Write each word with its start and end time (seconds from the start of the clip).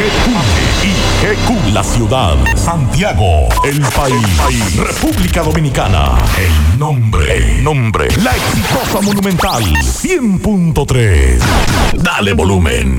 H-I-G-Q, 0.00 1.72
la 1.72 1.82
ciudad. 1.82 2.36
Santiago, 2.56 3.48
el 3.64 3.80
país. 3.80 4.76
República 4.76 5.42
Dominicana. 5.42 6.18
El 6.38 6.78
nombre, 6.78 7.36
el 7.36 7.64
nombre. 7.64 8.08
La 8.22 8.32
exitosa 8.36 9.00
Monumental 9.00 9.62
100.3. 9.64 11.38
Dale 11.94 12.32
volumen. 12.34 12.98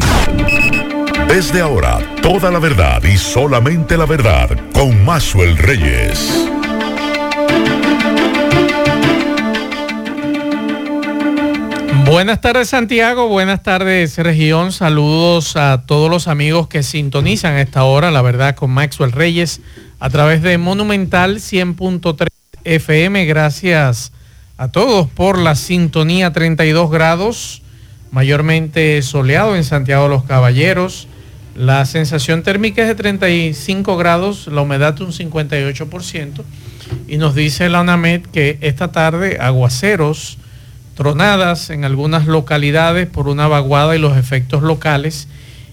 Desde 1.28 1.62
ahora, 1.62 2.00
toda 2.22 2.52
la 2.52 2.60
verdad 2.60 3.04
y 3.04 3.18
solamente 3.18 3.98
la 3.98 4.06
verdad 4.06 4.50
con 4.74 5.06
Maxwell 5.06 5.58
Reyes. 5.58 6.52
Buenas 12.06 12.42
tardes 12.42 12.70
Santiago, 12.70 13.28
buenas 13.28 13.64
tardes 13.64 14.18
región, 14.18 14.72
saludos 14.72 15.56
a 15.56 15.84
todos 15.86 16.10
los 16.10 16.28
amigos 16.28 16.68
que 16.68 16.84
sintonizan 16.84 17.54
a 17.54 17.62
esta 17.62 17.84
hora, 17.84 18.12
la 18.12 18.22
verdad, 18.22 18.56
con 18.56 18.72
Maxwell 18.72 19.12
Reyes 19.12 19.62
a 20.00 20.10
través 20.10 20.42
de 20.42 20.58
Monumental 20.58 21.38
100.3 21.38 22.28
FM. 22.64 23.26
Gracias 23.26 24.12
a 24.58 24.70
todos 24.70 25.10
por 25.10 25.38
la 25.38 25.56
sintonía 25.56 26.34
32 26.34 26.92
grados, 26.92 27.62
mayormente 28.12 29.02
soleado 29.02 29.56
en 29.56 29.64
Santiago 29.64 30.04
de 30.04 30.10
los 30.10 30.24
Caballeros. 30.24 31.08
La 31.56 31.86
sensación 31.86 32.44
térmica 32.44 32.82
es 32.82 32.88
de 32.88 32.96
35 32.96 33.98
grados, 33.98 34.48
la 34.48 34.62
humedad 34.62 35.00
un 35.02 35.12
58% 35.12 36.44
y 37.08 37.18
nos 37.18 37.36
dice 37.36 37.70
la 37.70 37.82
UNAMED 37.82 38.22
que 38.24 38.58
esta 38.62 38.92
tarde 38.92 39.38
aguaceros 39.40 40.38
tronadas 41.02 41.72
en 41.72 41.84
algunas 41.84 42.28
localidades 42.28 43.08
por 43.08 43.28
una 43.28 43.48
vaguada 43.48 43.96
y 43.96 44.00
los 44.00 44.18
efectos 44.18 44.62
locales. 44.62 45.28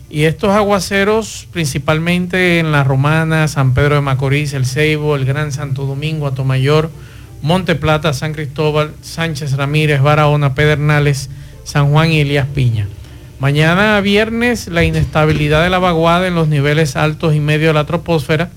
Y 0.09 0.23
estos 0.23 0.52
aguaceros, 0.52 1.46
principalmente 1.52 2.59
en 2.60 2.73
La 2.73 2.82
Romana, 2.82 3.46
San 3.46 3.74
Pedro 3.74 3.96
de 3.96 4.01
Macorís, 4.01 4.54
El 4.54 4.65
Ceibo, 4.65 5.16
el 5.16 5.26
Gran 5.26 5.52
Santo 5.52 5.84
Domingo, 5.84 6.26
Atomayor, 6.26 6.90
Monte 7.43 7.74
Plata, 7.74 8.15
San 8.15 8.32
Cristóbal, 8.32 8.95
Sánchez 9.02 9.52
Ramírez, 9.52 10.01
Barahona, 10.01 10.54
Pedernales, 10.54 11.29
San 11.62 11.90
Juan 11.90 12.10
y 12.10 12.21
Elías 12.21 12.46
Piña. 12.54 12.88
Mañana 13.38 14.01
viernes, 14.01 14.68
la 14.68 14.82
inestabilidad 14.82 15.62
de 15.62 15.68
la 15.68 15.79
vaguada 15.79 16.26
en 16.26 16.37
los 16.37 16.49
niveles 16.49 16.96
altos 16.96 17.34
y 17.34 17.40
medio 17.40 17.68
de 17.68 17.74
la 17.74 17.84
troposfera, 17.84 18.49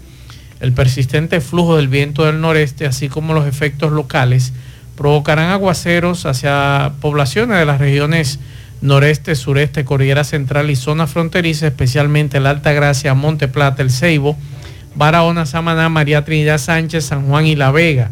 el 0.61 0.71
persistente 0.71 1.41
flujo 1.41 1.75
del 1.75 1.89
viento 1.89 2.23
del 2.23 2.39
noreste, 2.39 2.85
así 2.85 3.09
como 3.09 3.33
los 3.33 3.45
efectos 3.45 3.91
locales, 3.91 4.53
provocarán 4.95 5.49
aguaceros 5.49 6.25
hacia 6.25 6.93
poblaciones 7.01 7.57
de 7.59 7.65
las 7.65 7.79
regiones 7.79 8.39
noreste, 8.81 9.35
sureste, 9.35 9.85
cordillera 9.85 10.23
central 10.23 10.69
y 10.69 10.75
zona 10.75 11.07
fronteriza, 11.07 11.67
especialmente 11.67 12.39
la 12.39 12.49
Alta 12.49 12.71
Gracia, 12.73 13.13
Monte 13.13 13.47
Plata, 13.47 13.81
El 13.81 13.91
Ceibo, 13.91 14.37
Barahona, 14.95 15.45
Samaná, 15.45 15.89
María 15.89 16.25
Trinidad 16.25 16.57
Sánchez, 16.57 17.05
San 17.05 17.27
Juan 17.27 17.45
y 17.45 17.55
La 17.55 17.71
Vega. 17.71 18.11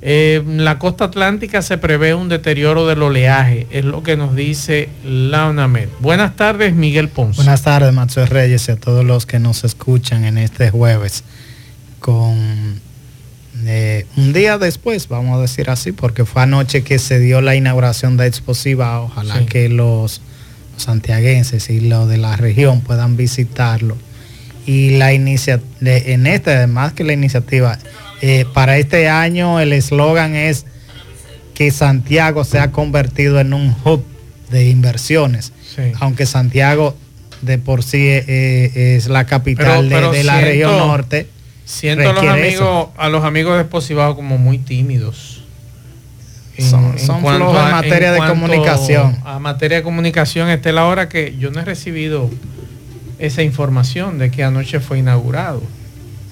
Eh, 0.00 0.42
en 0.46 0.64
la 0.64 0.78
costa 0.78 1.06
atlántica 1.06 1.60
se 1.60 1.76
prevé 1.76 2.14
un 2.14 2.28
deterioro 2.28 2.86
del 2.86 3.02
oleaje, 3.02 3.66
es 3.72 3.84
lo 3.84 4.04
que 4.04 4.16
nos 4.16 4.36
dice 4.36 4.88
la 5.04 5.48
UNAMED. 5.48 5.88
Buenas 5.98 6.36
tardes, 6.36 6.72
Miguel 6.74 7.08
Ponce. 7.08 7.38
Buenas 7.38 7.62
tardes, 7.62 7.92
Macho 7.92 8.24
Reyes, 8.24 8.68
y 8.68 8.72
a 8.72 8.76
todos 8.76 9.04
los 9.04 9.26
que 9.26 9.40
nos 9.40 9.64
escuchan 9.64 10.24
en 10.24 10.38
este 10.38 10.70
jueves 10.70 11.24
con 11.98 12.80
eh, 13.66 14.06
un 14.16 14.32
día 14.32 14.58
después, 14.58 15.08
vamos 15.08 15.38
a 15.38 15.42
decir 15.42 15.70
así, 15.70 15.92
porque 15.92 16.24
fue 16.24 16.42
anoche 16.42 16.82
que 16.82 16.98
se 16.98 17.18
dio 17.18 17.40
la 17.40 17.54
inauguración 17.54 18.16
de 18.16 18.26
Exposiva. 18.26 19.00
Ojalá 19.00 19.44
que 19.46 19.68
los, 19.68 20.20
santiaguenses 20.78 21.70
y 21.70 21.80
los 21.80 22.08
de 22.08 22.18
la 22.18 22.36
región 22.36 22.80
puedan 22.80 23.16
visitarlo. 23.16 23.96
Y 24.66 24.96
la 24.98 25.12
iniciativa, 25.12 25.66
en 25.80 26.26
este, 26.26 26.52
además 26.52 26.92
que 26.92 27.04
la 27.04 27.12
iniciativa, 27.12 27.78
eh, 28.20 28.44
para 28.52 28.78
este 28.78 29.08
año 29.08 29.60
el 29.60 29.72
eslogan 29.72 30.34
es 30.34 30.66
que 31.54 31.70
Santiago 31.70 32.44
se 32.44 32.58
ha 32.58 32.70
convertido 32.70 33.40
en 33.40 33.52
un 33.52 33.74
hub 33.84 34.04
de 34.50 34.68
inversiones. 34.68 35.52
Aunque 36.00 36.26
Santiago 36.26 36.96
de 37.42 37.58
por 37.58 37.84
sí 37.84 37.98
eh, 38.00 38.96
es 38.96 39.06
la 39.06 39.26
capital 39.26 39.88
de, 39.88 40.24
la 40.24 40.40
región 40.40 40.76
norte 40.76 41.28
Siento 41.68 42.08
a 42.08 42.14
los 42.14 42.24
amigos, 42.24 42.88
a 42.96 43.08
los 43.10 43.24
amigos 43.24 43.56
de 43.56 43.60
Esposivado 43.60 44.16
como 44.16 44.38
muy 44.38 44.56
tímidos. 44.56 45.44
son, 46.58 46.94
en 46.96 47.38
materia 47.70 48.10
de 48.10 48.20
comunicación. 48.20 49.18
A 49.22 49.38
materia 49.38 49.76
de 49.76 49.82
comunicación, 49.82 50.48
esta 50.48 50.70
es 50.70 50.74
la 50.74 50.86
hora 50.86 51.10
que 51.10 51.36
yo 51.38 51.50
no 51.50 51.60
he 51.60 51.64
recibido 51.66 52.30
esa 53.18 53.42
información 53.42 54.16
de 54.16 54.30
que 54.30 54.44
anoche 54.44 54.80
fue 54.80 55.00
inaugurado. 55.00 55.62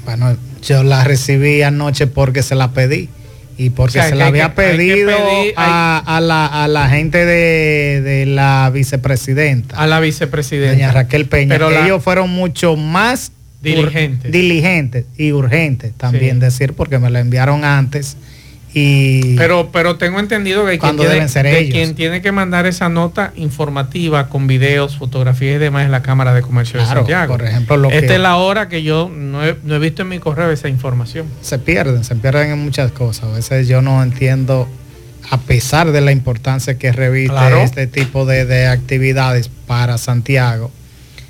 Bueno, 0.07 0.39
yo 0.63 0.83
la 0.83 1.05
recibí 1.05 1.61
anoche 1.61 2.07
porque 2.07 2.43
se 2.43 2.55
la 2.55 2.71
pedí 2.71 3.11
y 3.59 3.71
porque 3.71 4.01
se 4.01 4.15
la 4.15 4.29
había 4.29 4.55
pedido 4.55 5.13
a, 5.57 6.67
la, 6.67 6.89
gente 6.89 7.27
de, 7.27 8.25
la 8.27 8.71
vicepresidenta. 8.73 9.77
A 9.77 9.87
la 9.87 10.01
vicepresidenta. 10.01 10.73
Doña 10.73 10.93
Raquel 10.93 11.27
Peña. 11.27 11.51
Pero 11.51 11.71
ellos 11.71 12.03
fueron 12.03 12.31
mucho 12.31 12.75
más 12.77 13.33
Diligente. 13.63 14.31
Diligente 14.31 15.07
y 15.17 15.33
urgente 15.33 15.93
también 15.97 16.39
decir, 16.39 16.75
porque 16.75 16.99
me 16.99 17.11
lo 17.11 17.19
enviaron 17.19 17.65
antes. 17.65 18.17
Y 18.79 19.37
pero, 19.37 19.71
pero 19.73 19.97
tengo 19.97 20.21
entendido 20.21 20.67
que, 20.67 20.79
quien 20.79 20.99
tiene, 20.99 21.29
ser 21.29 21.47
quien 21.71 21.95
tiene 21.95 22.21
que 22.21 22.31
mandar 22.31 22.67
esa 22.67 22.91
nota 22.91 23.33
informativa 23.35 24.29
con 24.29 24.47
videos, 24.47 24.99
fotografías 24.99 25.57
y 25.57 25.59
demás 25.59 25.85
es 25.85 25.91
la 25.91 26.03
Cámara 26.03 26.35
de 26.35 26.43
Comercio 26.43 26.79
de 26.79 26.87
Santiago. 26.87 27.39
Por 27.39 27.47
ejemplo, 27.47 27.79
lo 27.79 27.91
Esta 27.91 28.15
es 28.15 28.21
la 28.21 28.37
hora 28.37 28.69
que 28.69 28.83
yo 28.83 29.11
no 29.11 29.43
he, 29.43 29.55
visto 29.79 30.03
en 30.03 30.09
mi 30.09 30.19
correo 30.19 30.51
esa 30.51 30.69
información. 30.69 31.27
Se 31.41 31.59
pierden, 31.59 32.05
se 32.05 32.17
pierden 32.17 32.51
en 32.51 32.59
muchas 32.59 32.93
cosas. 32.93 33.25
A 33.25 33.33
veces 33.33 33.67
yo 33.67 33.81
no 33.81 34.03
entiendo, 34.03 34.69
a 35.31 35.39
pesar 35.39 35.91
de 35.91 36.03
la 36.03 36.13
importancia 36.13 36.77
que 36.77 36.93
reviste 36.93 37.63
este 37.63 37.87
tipo 37.87 38.27
de, 38.27 38.45
de 38.45 38.67
actividades 38.67 39.49
para 39.67 39.97
Santiago 39.97 40.71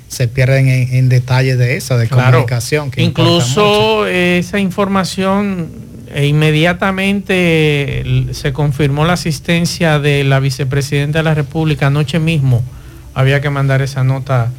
se 0.07 0.27
pierden 0.27 0.67
en, 0.67 1.09
detalles 1.09 1.57
de 1.57 1.75
esa, 1.77 1.97
de 1.97 2.07
comunicación. 2.07 2.91
Que 2.91 3.03
Incluso 3.03 4.07
esa 4.07 4.59
información 4.59 5.69
e 6.13 6.25
inmediatamente 6.25 8.03
se 8.31 8.53
confirmó 8.53 9.05
la 9.05 9.13
asistencia 9.13 9.99
de 9.99 10.23
la 10.23 10.39
vicepresidenta 10.39 11.19
de 11.19 11.23
la 11.23 11.33
República 11.33 11.87
anoche 11.87 12.19
mismo. 12.19 12.63
Había 13.13 13.41
que 13.41 13.49
mandar 13.49 13.81
esa 13.81 14.03
nota, 14.03 14.51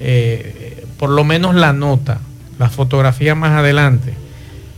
eh, 0.00 0.84
por 0.98 1.10
lo 1.10 1.24
menos 1.24 1.54
la 1.54 1.72
nota, 1.72 2.18
la 2.58 2.68
fotografía 2.68 3.34
más 3.34 3.52
adelante. 3.52 4.14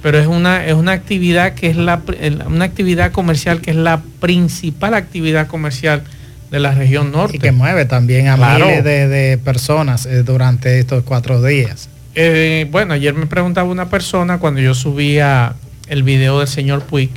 Pero 0.03 0.19
es 0.19 0.27
una, 0.27 0.65
es 0.67 0.75
una 0.75 0.93
actividad 0.93 1.55
que 1.55 1.69
es 1.69 1.77
la, 1.77 2.03
una 2.47 2.65
actividad 2.65 3.13
comercial 3.13 3.61
que 3.61 3.71
es 3.71 3.77
la 3.77 4.03
principal 4.21 4.95
actividad 4.95 5.47
comercial 5.47 6.03
de 6.53 6.61
la 6.61 6.73
región 6.73 7.11
norte. 7.11 7.39
Y 7.39 7.41
que 7.41 7.51
mueve 7.51 7.87
también 7.87 8.29
a 8.29 8.37
miles 8.37 8.85
de, 8.85 9.41
personas 9.43 10.05
eh, 10.05 10.23
durante 10.23 10.79
estos 10.79 11.03
cuatro 11.03 11.43
días. 11.43 11.89
Eh, 12.15 12.69
bueno, 12.71 12.93
ayer 12.93 13.15
me 13.15 13.27
preguntaba 13.27 13.69
una 13.69 13.89
persona 13.89 14.39
cuando 14.39 14.61
yo 14.61 14.75
subía 14.75 15.55
el 15.89 16.03
video 16.03 16.41
del 16.41 16.49
señor 16.49 16.83
Puig 16.83 17.11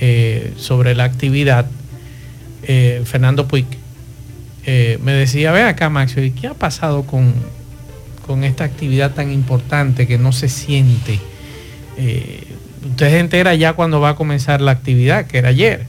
eh, 0.00 0.54
sobre 0.56 0.94
la 0.94 1.04
actividad, 1.04 1.66
Fernando 3.04 3.46
Puig, 3.46 3.66
me 4.66 5.12
decía, 5.12 5.52
ve 5.52 5.62
acá 5.62 5.88
Max, 5.88 6.16
¿qué 6.16 6.48
ha 6.48 6.54
pasado 6.54 7.04
con, 7.04 7.32
con 8.26 8.42
esta 8.42 8.64
actividad 8.64 9.12
tan 9.12 9.30
importante 9.30 10.08
que 10.08 10.18
no 10.18 10.32
se 10.32 10.48
siente? 10.48 11.20
usted 11.96 13.10
se 13.10 13.18
entera 13.20 13.54
ya 13.54 13.74
cuando 13.74 14.00
va 14.00 14.10
a 14.10 14.14
comenzar 14.16 14.60
la 14.60 14.72
actividad, 14.72 15.26
que 15.26 15.38
era 15.38 15.50
ayer. 15.50 15.86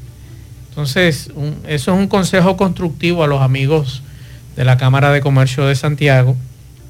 Entonces, 0.78 1.32
eso 1.68 1.92
es 1.92 1.98
un 1.98 2.08
consejo 2.08 2.56
constructivo 2.56 3.24
a 3.24 3.28
los 3.28 3.42
amigos 3.42 4.04
de 4.56 4.64
la 4.64 4.78
Cámara 4.78 5.12
de 5.12 5.22
Comercio 5.22 5.66
de 5.66 5.74
Santiago 5.74 6.38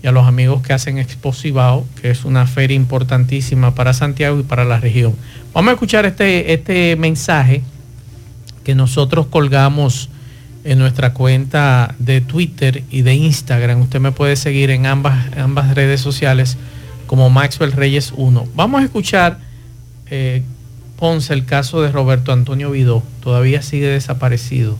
y 0.03 0.07
a 0.07 0.11
los 0.11 0.27
amigos 0.27 0.61
que 0.61 0.73
hacen 0.73 0.97
Exposivao, 0.97 1.87
que 2.01 2.09
es 2.09 2.25
una 2.25 2.47
feria 2.47 2.75
importantísima 2.75 3.75
para 3.75 3.93
Santiago 3.93 4.41
y 4.41 4.43
para 4.43 4.65
la 4.65 4.77
región. 4.81 5.15
Vamos 5.53 5.69
a 5.69 5.73
escuchar 5.75 6.05
este, 6.05 6.51
este 6.51 6.97
mensaje 6.97 7.63
que 8.65 8.75
nosotros 8.75 9.27
colgamos 9.27 10.09
en 10.65 10.79
nuestra 10.79 11.13
cuenta 11.13 11.95
de 11.97 12.19
Twitter 12.19 12.83
y 12.91 13.03
de 13.03 13.15
Instagram. 13.15 13.83
Usted 13.83 14.01
me 14.01 14.11
puede 14.11 14.35
seguir 14.35 14.69
en 14.69 14.85
ambas, 14.85 15.27
ambas 15.37 15.73
redes 15.75 16.01
sociales 16.01 16.57
como 17.05 17.29
Maxwell 17.29 17.71
Reyes 17.71 18.11
1. 18.17 18.49
Vamos 18.53 18.81
a 18.81 18.83
escuchar 18.83 19.39
eh, 20.07 20.43
Ponce 20.97 21.33
el 21.33 21.45
caso 21.45 21.81
de 21.81 21.91
Roberto 21.91 22.31
Antonio 22.31 22.71
Vidó 22.71 23.03
todavía 23.21 23.61
sigue 23.61 23.87
desaparecido 23.87 24.77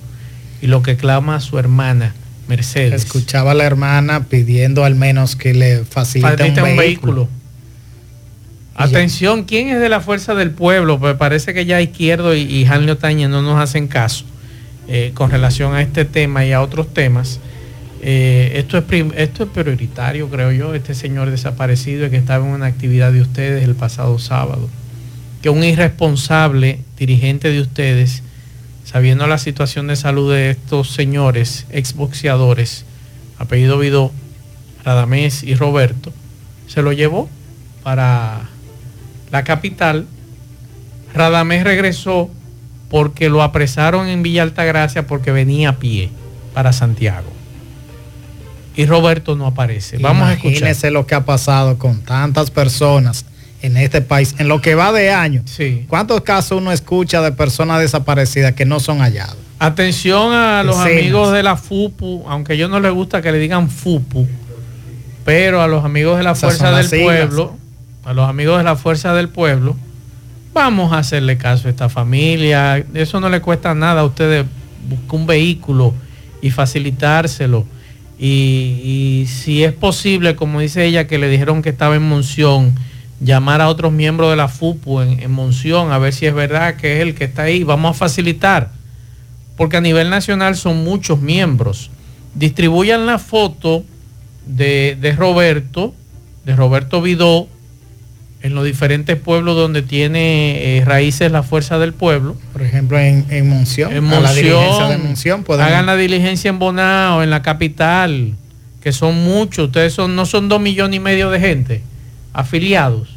y 0.62 0.68
lo 0.68 0.82
que 0.82 0.98
clama 0.98 1.36
a 1.36 1.42
su 1.42 1.60
hermana 1.60 2.16
Mercedes. 2.48 3.06
Escuchaba 3.06 3.52
a 3.52 3.54
la 3.54 3.66
hermana 3.66 4.26
pidiendo 4.26 4.84
al 4.84 4.96
menos 4.96 5.36
que 5.36 5.54
le 5.54 5.86
facilite 5.86 6.62
un, 6.62 6.78
vehículo. 6.78 7.30
Atención, 8.76 9.44
¿quién 9.44 9.70
es 9.70 9.80
de 9.80 9.90
la 9.90 10.02
Fuerza 10.02 10.34
del 10.34 10.52
Pueblo? 10.52 11.00
Pues 11.00 11.16
parece 11.16 11.54
que 11.54 11.66
ya 11.66 11.82
Izquierdo 11.82 12.36
y, 12.36 12.42
y 12.42 12.66
Janlio 12.66 12.98
Taña 12.98 13.28
no 13.28 13.42
nos 13.42 13.60
hacen 13.60 13.88
caso 13.88 14.26
eh, 14.88 15.12
con 15.14 15.30
relación 15.30 15.74
a 15.74 15.82
este 15.82 16.06
tema 16.06 16.46
y 16.46 16.54
a 16.54 16.62
otros 16.62 16.94
temas. 16.94 17.42
Eh, 18.02 18.54
esto, 18.56 18.78
es 18.78 18.86
esto 19.18 19.44
es 19.44 19.50
prioritario, 19.50 20.30
creo 20.30 20.52
yo, 20.54 20.74
este 20.74 20.94
señor 20.94 21.30
desaparecido 21.30 22.10
que 22.10 22.16
estaba 22.16 22.46
en 22.46 22.54
una 22.54 22.68
actividad 22.68 23.12
de 23.12 23.22
ustedes 23.22 23.64
el 23.66 23.76
pasado 23.76 24.18
sábado. 24.18 24.70
Que 25.42 25.50
un 25.50 25.64
irresponsable 25.64 26.80
dirigente 26.98 27.52
de 27.52 27.62
ustedes, 27.62 28.24
sabiendo 28.84 29.28
la 29.28 29.38
situación 29.38 29.88
de 29.88 29.96
salud 29.96 30.34
de 30.34 30.52
estos 30.52 30.92
señores 30.92 31.66
exboxeadores, 31.70 32.86
apellido 33.38 33.78
Vidó, 33.78 34.12
Radamés 34.84 35.44
y 35.44 35.56
Roberto, 35.56 36.14
se 36.68 36.82
lo 36.82 36.92
llevó 36.92 37.30
para 37.84 38.50
la 39.32 39.44
capital. 39.44 40.08
Radamés 41.14 41.64
regresó 41.64 42.30
porque 42.90 43.30
lo 43.30 43.44
apresaron 43.44 44.08
en 44.08 44.24
Villa 44.24 44.44
Altagracia 44.44 45.08
porque 45.08 45.32
venía 45.32 45.70
a 45.70 45.76
pie 45.78 46.10
para 46.54 46.74
Santiago. 46.74 47.32
Y 48.76 48.86
Roberto 48.86 49.36
no 49.36 49.48
aparece. 49.48 49.98
Vamos 49.98 50.28
a 50.28 50.34
escuchar. 50.34 50.92
Lo 50.92 51.08
que 51.08 51.16
ha 51.16 51.26
pasado 51.26 51.78
con 51.78 52.02
tantas 52.02 52.52
personas 52.52 53.26
en 53.62 53.78
este 53.78 54.02
país, 54.02 54.36
en 54.38 54.48
lo 54.48 54.62
que 54.62 54.76
va 54.76 54.92
de 54.92 55.12
año. 55.12 55.42
Sí. 55.46 55.86
¿Cuántos 55.88 56.22
casos 56.22 56.60
uno 56.60 56.72
escucha 56.72 57.22
de 57.22 57.32
personas 57.32 57.80
desaparecidas 57.80 58.54
que 58.54 58.66
no 58.66 58.80
son 58.80 59.00
hallados? 59.00 59.38
Atención 59.60 60.34
a 60.34 60.64
los 60.64 60.78
amigos 60.78 61.34
de 61.34 61.42
la 61.42 61.58
FUPU, 61.58 62.26
aunque 62.28 62.54
ellos 62.54 62.70
no 62.70 62.80
les 62.80 62.92
gusta 62.92 63.22
que 63.22 63.32
le 63.32 63.40
digan 63.40 63.70
FUPU, 63.70 64.28
pero 65.26 65.62
a 65.62 65.68
los 65.68 65.84
amigos 65.84 66.18
de 66.18 66.24
la 66.24 66.36
Fuerza 66.36 66.72
del 66.72 66.88
Pueblo, 66.88 67.58
a 68.06 68.14
los 68.14 68.30
amigos 68.30 68.60
de 68.60 68.64
la 68.64 68.76
Fuerza 68.76 69.14
del 69.14 69.30
Pueblo, 69.30 69.76
vamos 70.54 70.94
a 70.94 71.00
hacerle 71.00 71.38
caso 71.38 71.68
a 71.68 71.72
esta 71.72 71.90
familia. 71.90 72.84
Eso 72.94 73.20
no 73.20 73.30
le 73.30 73.42
cuesta 73.42 73.74
nada 73.74 74.02
a 74.02 74.06
ustedes 74.06 74.46
buscar 74.88 75.20
un 75.20 75.28
vehículo 75.28 75.94
y 76.42 76.52
facilitárselo. 76.52 77.66
Y, 78.20 79.28
si 79.28 79.64
es 79.64 79.74
posible, 79.74 80.36
como 80.36 80.60
dice 80.60 80.86
ella, 80.86 81.08
que 81.08 81.18
le 81.18 81.30
dijeron 81.30 81.62
que 81.62 81.70
estaba 81.70 81.96
en 81.96 82.08
Monción, 82.08 82.74
llamar 83.20 83.62
a 83.62 83.70
otros 83.70 83.92
miembros 83.92 84.30
de 84.30 84.36
la 84.36 84.48
FUPU 84.48 85.02
en, 85.02 85.20
en 85.20 85.32
Monción 85.32 85.92
a 85.92 85.98
ver 85.98 86.14
si 86.14 86.26
es 86.26 86.34
verdad 86.34 86.76
que 86.76 86.98
es 86.98 87.02
el 87.02 87.16
que 87.16 87.26
está 87.26 87.44
ahí. 87.44 87.64
Vamos 87.64 87.96
a 87.96 88.00
facilitar, 88.00 88.72
porque 89.56 89.78
a 89.78 89.82
nivel 89.82 90.10
nacional 90.10 90.56
son 90.56 90.84
muchos 90.84 91.20
miembros. 91.20 91.90
Distribuyan 92.36 93.06
la 93.06 93.20
foto 93.20 93.84
de, 94.46 94.98
de 95.00 95.12
Roberto, 95.14 95.94
de 96.46 96.56
Roberto 96.56 97.02
Vidó, 97.02 97.48
en 98.44 98.54
los 98.54 98.64
diferentes 98.64 99.18
pueblos 99.18 99.56
donde 99.56 99.82
tiene 99.82 100.78
eh, 100.78 100.86
raíces 100.86 101.32
la 101.32 101.42
fuerza 101.42 101.80
del 101.80 101.94
pueblo. 101.94 102.38
Por 102.54 102.62
ejemplo, 102.62 103.00
en, 103.00 103.26
en 103.30 103.50
Monción. 103.50 103.92
En 103.92 104.04
Monción, 104.04 105.44
hagan 105.50 105.88
la 105.88 105.96
diligencia 105.96 106.50
en 106.50 106.60
Bonao, 106.60 107.24
en 107.24 107.32
la 107.32 107.42
capital, 107.42 108.36
que 108.82 108.92
son 108.92 109.24
muchos. 109.24 109.66
Ustedes 109.66 109.94
son, 109.94 110.16
no 110.16 110.28
son 110.28 110.50
dos 110.50 110.62
millones 110.62 110.98
y 110.98 111.00
medio 111.00 111.32
de 111.32 111.40
gente 111.40 111.82
afiliados. 112.38 113.10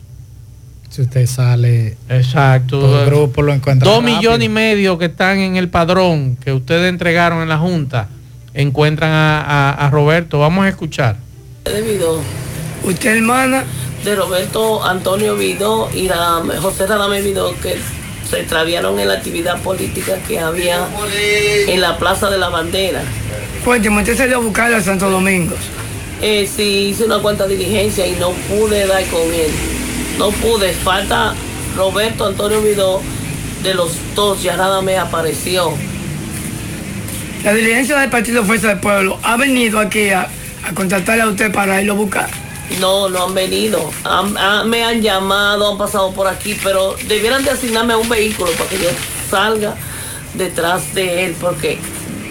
Si 0.89 1.03
usted 1.03 1.27
sale. 1.27 1.97
Exacto. 2.09 3.05
grupo 3.07 3.43
lo 3.43 3.53
encuentra. 3.53 3.89
Dos 3.89 4.03
millones 4.03 4.47
y 4.47 4.49
medio 4.49 4.99
que 4.99 5.05
están 5.05 5.39
en 5.39 5.57
el 5.57 5.69
padrón 5.69 6.37
que 6.37 6.53
ustedes 6.53 6.89
entregaron 6.89 7.43
en 7.43 7.49
la 7.49 7.59
Junta 7.59 8.09
encuentran 8.55 9.13
a, 9.13 9.71
a 9.73 9.91
Roberto. 9.91 10.41
Vamos 10.41 10.65
a 10.65 10.69
escuchar. 10.69 11.17
Usted, 12.83 13.17
hermana, 13.17 13.65
de 14.05 14.17
Roberto 14.17 14.83
Antonio 14.83 15.37
Vidó 15.37 15.91
y 15.95 16.09
la, 16.09 16.43
José 16.61 16.87
Radame 16.87 17.21
Vidó 17.21 17.55
que 17.61 17.77
se 18.29 18.41
extraviaron 18.41 18.99
en 18.99 19.09
la 19.09 19.15
actividad 19.15 19.61
política 19.61 20.15
que 20.27 20.41
había 20.41 20.87
en 21.69 21.81
la 21.81 21.99
Plaza 21.99 22.31
de 22.31 22.39
la 22.39 22.49
Bandera. 22.49 23.03
Cuénteme, 23.65 23.99
¿usted 23.99 24.17
salió 24.17 24.37
a 24.37 24.41
buscar 24.41 24.73
a 24.73 24.81
Santo 24.81 25.11
Domingo? 25.11 25.55
Eh, 26.23 26.49
sí, 26.55 26.89
hice 26.91 27.05
una 27.05 27.19
cuanta 27.19 27.47
diligencia 27.47 28.07
y 28.07 28.13
no 28.17 28.31
pude 28.31 28.87
dar 28.87 29.05
con 29.07 29.23
él. 29.23 29.51
No 30.19 30.31
pude. 30.31 30.73
Falta 30.73 31.35
Roberto 31.77 32.27
Antonio 32.27 32.61
Vidó 32.61 33.01
de 33.63 33.75
los 33.75 33.93
dos, 34.15 34.43
ya 34.43 34.57
nada 34.57 34.83
me 34.83 34.99
apareció. 34.99 35.73
La 37.45 37.55
diligencia 37.55 37.99
del 37.99 38.11
Partido 38.11 38.45
Fuerza 38.45 38.69
del 38.69 38.81
Pueblo 38.81 39.19
ha 39.23 39.37
venido 39.37 39.79
aquí 39.79 40.11
a, 40.11 40.29
a 40.63 40.75
contratarle 40.75 41.23
a 41.23 41.29
usted 41.29 41.53
para 41.53 41.81
irlo 41.81 41.95
a 41.95 41.97
buscar. 41.97 42.31
No, 42.79 43.09
no 43.09 43.25
han 43.25 43.35
venido. 43.35 43.91
me 44.67 44.85
han 44.85 45.03
llamado, 45.03 45.73
han 45.73 45.79
pasado 45.79 46.13
por 46.13 46.29
aquí, 46.29 46.57
pero 46.63 46.95
debieran 47.09 47.43
de 47.45 47.51
asignarme 47.51 47.97
un 47.97 48.09
vehículo 48.09 48.51
para 48.53 48.69
que 48.71 48.79
yo 48.79 48.91
salga 49.29 49.75
detrás 50.35 50.95
de 50.95 51.27
él, 51.27 51.37
porque 51.41 51.79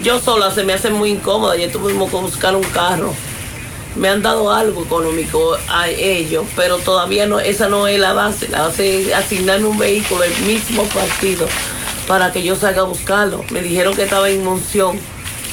yo 0.02 0.18
sola 0.20 0.50
se 0.50 0.64
me 0.64 0.72
hace 0.72 0.90
muy 0.90 1.10
incómoda. 1.10 1.56
Ya 1.56 1.70
tuvimos 1.70 2.10
que 2.10 2.16
buscar 2.16 2.54
un 2.56 2.64
carro. 2.64 3.14
Me 3.96 4.08
han 4.08 4.22
dado 4.22 4.52
algo 4.52 4.84
económico 4.84 5.56
a 5.68 5.88
ellos, 5.88 6.46
pero 6.56 6.78
todavía 6.78 7.26
no, 7.26 7.40
esa 7.40 7.68
no 7.68 7.86
es 7.86 7.98
la 7.98 8.12
base. 8.12 8.48
La 8.48 8.62
base 8.62 9.02
es 9.02 9.14
asignarme 9.14 9.66
un 9.66 9.78
vehículo, 9.78 10.22
el 10.22 10.36
mismo 10.44 10.84
partido, 10.84 11.46
para 12.06 12.32
que 12.32 12.42
yo 12.42 12.56
salga 12.56 12.82
a 12.82 12.84
buscarlo. 12.84 13.44
Me 13.50 13.62
dijeron 13.62 13.94
que 13.94 14.04
estaba 14.04 14.30
en 14.30 14.44
Monción, 14.44 14.98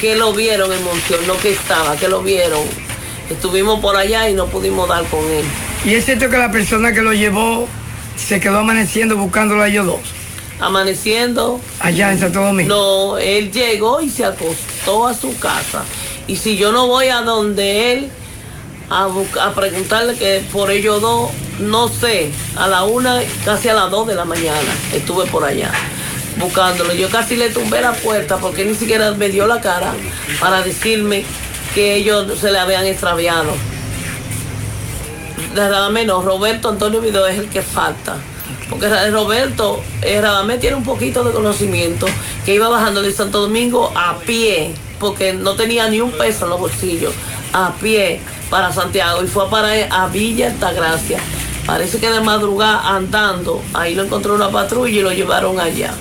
que 0.00 0.16
lo 0.16 0.32
vieron 0.32 0.72
en 0.72 0.82
Monción, 0.84 1.26
no 1.26 1.36
que 1.38 1.50
estaba, 1.50 1.96
que 1.96 2.08
lo 2.08 2.22
vieron 2.22 2.62
Estuvimos 3.30 3.80
por 3.80 3.94
allá 3.94 4.28
y 4.30 4.34
no 4.34 4.46
pudimos 4.46 4.88
dar 4.88 5.04
con 5.04 5.22
él. 5.30 5.44
¿Y 5.84 5.94
es 5.94 6.06
cierto 6.06 6.30
que 6.30 6.38
la 6.38 6.50
persona 6.50 6.92
que 6.92 7.02
lo 7.02 7.12
llevó 7.12 7.68
se 8.16 8.40
quedó 8.40 8.58
amaneciendo 8.58 9.16
buscándolo 9.16 9.62
a 9.62 9.68
ellos 9.68 9.86
dos? 9.86 10.00
Amaneciendo. 10.60 11.60
Allá 11.78 12.10
en 12.10 12.18
Santo 12.18 12.40
Domingo. 12.40 12.74
No, 12.74 13.18
él 13.18 13.52
llegó 13.52 14.00
y 14.00 14.08
se 14.08 14.24
acostó 14.24 15.06
a 15.06 15.14
su 15.14 15.38
casa. 15.38 15.84
Y 16.26 16.36
si 16.36 16.56
yo 16.56 16.72
no 16.72 16.86
voy 16.86 17.08
a 17.08 17.20
donde 17.20 17.92
él 17.92 18.10
a, 18.90 19.08
a 19.42 19.54
preguntarle 19.54 20.16
que 20.16 20.44
por 20.52 20.70
ellos 20.70 21.00
dos, 21.00 21.30
no 21.60 21.88
sé, 21.88 22.30
a 22.56 22.66
la 22.68 22.84
una, 22.84 23.20
casi 23.44 23.68
a 23.68 23.74
las 23.74 23.90
dos 23.90 24.06
de 24.06 24.14
la 24.14 24.24
mañana 24.24 24.74
estuve 24.92 25.26
por 25.26 25.44
allá 25.44 25.70
buscándolo. 26.38 26.94
Yo 26.94 27.08
casi 27.10 27.36
le 27.36 27.50
tumbé 27.50 27.80
la 27.80 27.92
puerta 27.92 28.38
porque 28.38 28.64
ni 28.64 28.74
siquiera 28.74 29.12
me 29.12 29.28
dio 29.28 29.46
la 29.46 29.60
cara 29.60 29.92
para 30.40 30.62
decirme 30.62 31.24
que 31.74 31.96
ellos 31.96 32.38
se 32.38 32.50
le 32.50 32.58
habían 32.58 32.86
extraviado. 32.86 33.52
De 35.54 35.90
menos, 35.90 36.24
Roberto 36.24 36.68
Antonio 36.68 37.00
Vidó 37.00 37.26
es 37.26 37.38
el 37.38 37.48
que 37.48 37.62
falta. 37.62 38.16
Porque 38.70 38.88
Roberto 39.10 39.82
eh, 40.02 40.20
Radamé 40.20 40.58
tiene 40.58 40.76
un 40.76 40.84
poquito 40.84 41.24
de 41.24 41.32
conocimiento 41.32 42.06
que 42.44 42.54
iba 42.54 42.68
bajando 42.68 43.02
de 43.02 43.12
Santo 43.12 43.40
Domingo 43.40 43.90
a 43.94 44.18
pie, 44.18 44.74
porque 44.98 45.32
no 45.32 45.54
tenía 45.54 45.88
ni 45.88 46.00
un 46.00 46.10
peso 46.12 46.44
en 46.44 46.50
los 46.50 46.60
bolsillos, 46.60 47.14
a 47.52 47.72
pie 47.80 48.20
para 48.50 48.72
Santiago 48.72 49.22
y 49.22 49.26
fue 49.26 49.46
a 49.46 49.50
parar 49.50 49.88
a 49.90 50.06
Villa 50.08 50.48
Altagracia. 50.48 51.18
Parece 51.66 51.98
que 51.98 52.10
de 52.10 52.20
madrugada 52.20 52.96
andando, 52.96 53.62
ahí 53.74 53.94
lo 53.94 54.04
encontró 54.04 54.34
una 54.34 54.50
patrulla 54.50 54.98
y 54.98 55.02
lo 55.02 55.12
llevaron 55.12 55.60
allá. 55.60 55.92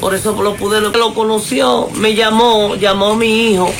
Por 0.00 0.14
eso 0.14 0.40
lo 0.40 0.54
pude, 0.54 0.80
lo 0.80 1.14
conoció, 1.14 1.88
me 1.94 2.14
llamó, 2.14 2.74
llamó 2.76 3.12
a 3.12 3.16
mi 3.16 3.50
hijo 3.50 3.72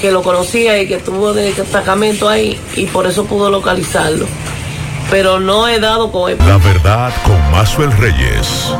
que 0.00 0.10
lo 0.12 0.22
conocía 0.22 0.80
y 0.80 0.86
que 0.86 0.98
tuvo 0.98 1.32
de 1.32 1.52
destacamento 1.52 2.28
ahí 2.28 2.60
y 2.76 2.86
por 2.86 3.06
eso 3.06 3.24
pudo 3.24 3.50
localizarlo. 3.50 4.26
Pero 5.10 5.40
no 5.40 5.68
he 5.68 5.80
dado 5.80 6.10
con 6.10 6.30
él. 6.30 6.38
La 6.46 6.58
verdad 6.58 7.12
con 7.24 7.50
Mazuel 7.50 7.92
Reyes. 7.96 8.72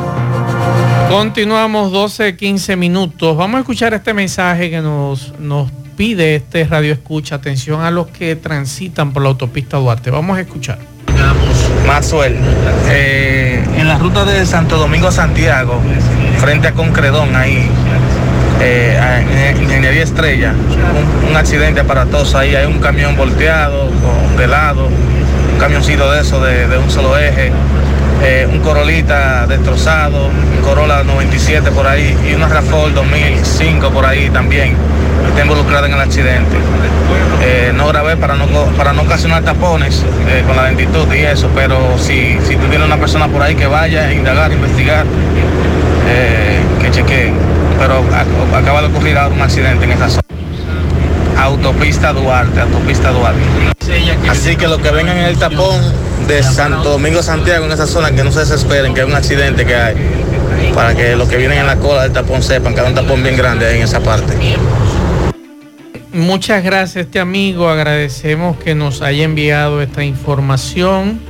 Continuamos 1.09 1.93
12, 1.93 2.37
15 2.37 2.77
minutos. 2.77 3.37
Vamos 3.37 3.59
a 3.59 3.61
escuchar 3.61 3.95
este 3.95 4.13
mensaje 4.13 4.71
que 4.71 4.81
nos, 4.81 5.39
nos 5.39 5.71
pide 5.97 6.37
este 6.37 6.65
radio 6.65 6.93
escucha. 6.93 7.37
Atención 7.37 7.81
a 7.83 7.91
los 7.91 8.09
que 8.09 8.37
transitan 8.37 9.13
por 9.13 9.23
la 9.23 9.31
autopista 9.31 9.77
Duarte. 9.77 10.11
Vamos 10.11 10.37
a 10.37 10.41
escuchar. 10.41 10.79
Mazuel, 11.87 12.37
eh, 12.89 13.65
en 13.77 13.89
la 13.89 13.99
ruta 13.99 14.25
de 14.25 14.45
Santo 14.45 14.77
Domingo 14.77 15.09
a 15.09 15.13
Santiago, 15.13 15.81
frente 16.39 16.69
a 16.69 16.73
Concredón, 16.73 17.35
ahí 17.37 17.69
eh, 18.61 19.55
Ingeniería 19.61 20.03
Estrella, 20.03 20.55
un, 21.29 21.37
accidente 21.37 21.81
aparatoso 21.81 22.39
ahí, 22.39 22.55
hay 22.55 22.67
un 22.67 22.81
camión 22.81 23.17
volteado, 23.17 23.89
de 24.37 24.47
lado, 24.47 24.87
un 24.87 25.59
camioncito 25.59 26.11
de 26.11 26.21
eso 26.21 26.41
de, 26.41 26.79
un 26.79 26.91
solo 26.91 27.17
eje, 27.19 27.53
eh, 28.23 28.49
un 28.51 28.61
Corolita 28.61 29.47
destrozado, 29.47 30.27
un 30.29 30.63
Corolla 30.63 31.05
97 31.05 31.71
por 31.71 31.87
ahí 31.87 32.17
y 32.29 32.35
una 32.35 32.49
Rafol 32.49 32.95
2005 32.95 33.91
por 33.91 34.07
ahí 34.07 34.31
también, 34.31 34.75
está 35.29 35.43
involucrada 35.43 35.87
en 35.87 35.95
el 35.95 36.01
accidente. 36.01 36.57
Eh, 37.43 37.73
no 37.75 37.87
grabé 37.89 38.17
para 38.17 38.35
no, 38.35 38.47
para 38.77 38.93
no 38.93 39.03
ocasionar 39.03 39.45
tapones 39.45 40.05
eh, 40.29 40.43
con 40.47 40.57
la 40.57 40.65
lentitud 40.65 41.07
y 41.15 41.21
eso, 41.21 41.49
pero 41.55 41.79
si, 41.99 42.39
si 42.47 42.57
tú 42.57 42.67
tienes 42.69 42.87
una 42.87 42.97
persona 42.97 43.29
por 43.29 43.43
ahí 43.43 43.55
que 43.55 43.67
vaya 43.67 44.05
a 44.05 44.13
indagar, 44.13 44.53
investigar, 44.53 45.05
que 46.81 46.91
chequeen 46.91 47.35
pero 47.79 48.03
acaba 48.57 48.81
de 48.81 48.89
ocurrir 48.89 49.17
ahora 49.19 49.35
un 49.35 49.43
accidente 49.43 49.85
en 49.85 49.93
esa 49.93 50.09
zona. 50.09 50.23
Autopista 51.39 52.13
Duarte, 52.13 52.61
autopista 52.61 53.11
Duarte. 53.11 53.76
Así 54.29 54.57
que 54.57 54.69
los 54.69 54.79
que 54.81 54.91
vengan 54.91 55.19
en 55.19 55.25
el 55.25 55.39
tapón 55.39 55.81
de 56.27 56.43
Santo 56.43 56.91
Domingo 56.91 57.23
Santiago 57.23 57.67
en 57.67 57.73
esa 57.73 57.87
zona 57.87 58.11
que 58.13 58.25
no 58.25 58.33
se 58.33 58.41
desesperen, 58.41 58.95
que 58.95 59.03
hay 59.03 59.07
un 59.07 59.15
accidente 59.15 59.65
que 59.65 59.75
hay, 59.75 59.95
para 60.75 60.95
que 60.95 61.17
los 61.17 61.29
que 61.29 61.37
vienen 61.37 61.59
en 61.59 61.67
la 61.67 61.77
cola 61.77 62.03
del 62.03 62.13
tapón 62.13 62.43
sepan 62.43 62.75
que 62.75 62.81
hay 62.81 62.89
un 62.89 62.95
tapón 62.95 63.23
bien 63.23 63.37
grande 63.37 63.67
ahí 63.67 63.77
en 63.77 63.83
esa 63.83 64.01
parte. 64.01 64.35
Muchas 66.13 66.65
gracias 66.65 67.07
este 67.07 67.21
amigo, 67.21 67.69
agradecemos 67.69 68.57
que 68.57 68.75
nos 68.75 69.03
haya 69.03 69.25
enviado 69.25 69.83
esta 69.83 70.03
información. 70.03 71.21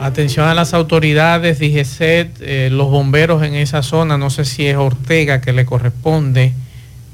Atención 0.00 0.48
a 0.48 0.54
las 0.54 0.74
autoridades, 0.74 1.58
DGCET, 1.58 2.36
eh, 2.40 2.68
los 2.70 2.88
bomberos 2.88 3.42
en 3.42 3.54
esa 3.54 3.82
zona, 3.82 4.16
no 4.16 4.30
sé 4.30 4.44
si 4.44 4.66
es 4.66 4.76
Ortega 4.76 5.40
que 5.40 5.52
le 5.52 5.66
corresponde, 5.66 6.52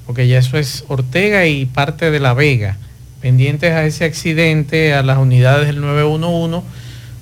porque 0.07 0.29
ya 0.29 0.39
eso 0.39 0.59
es 0.59 0.85
Ortega 0.89 1.47
y 1.47 1.65
parte 1.65 2.11
de 2.11 2.21
La 2.21 2.35
Vega, 2.35 2.77
pendientes 3.25 3.73
a 3.73 3.87
ese 3.87 4.05
accidente, 4.05 4.93
a 4.93 5.03
las 5.03 5.17
unidades 5.17 5.69
del 5.69 5.81
911, 5.81 6.61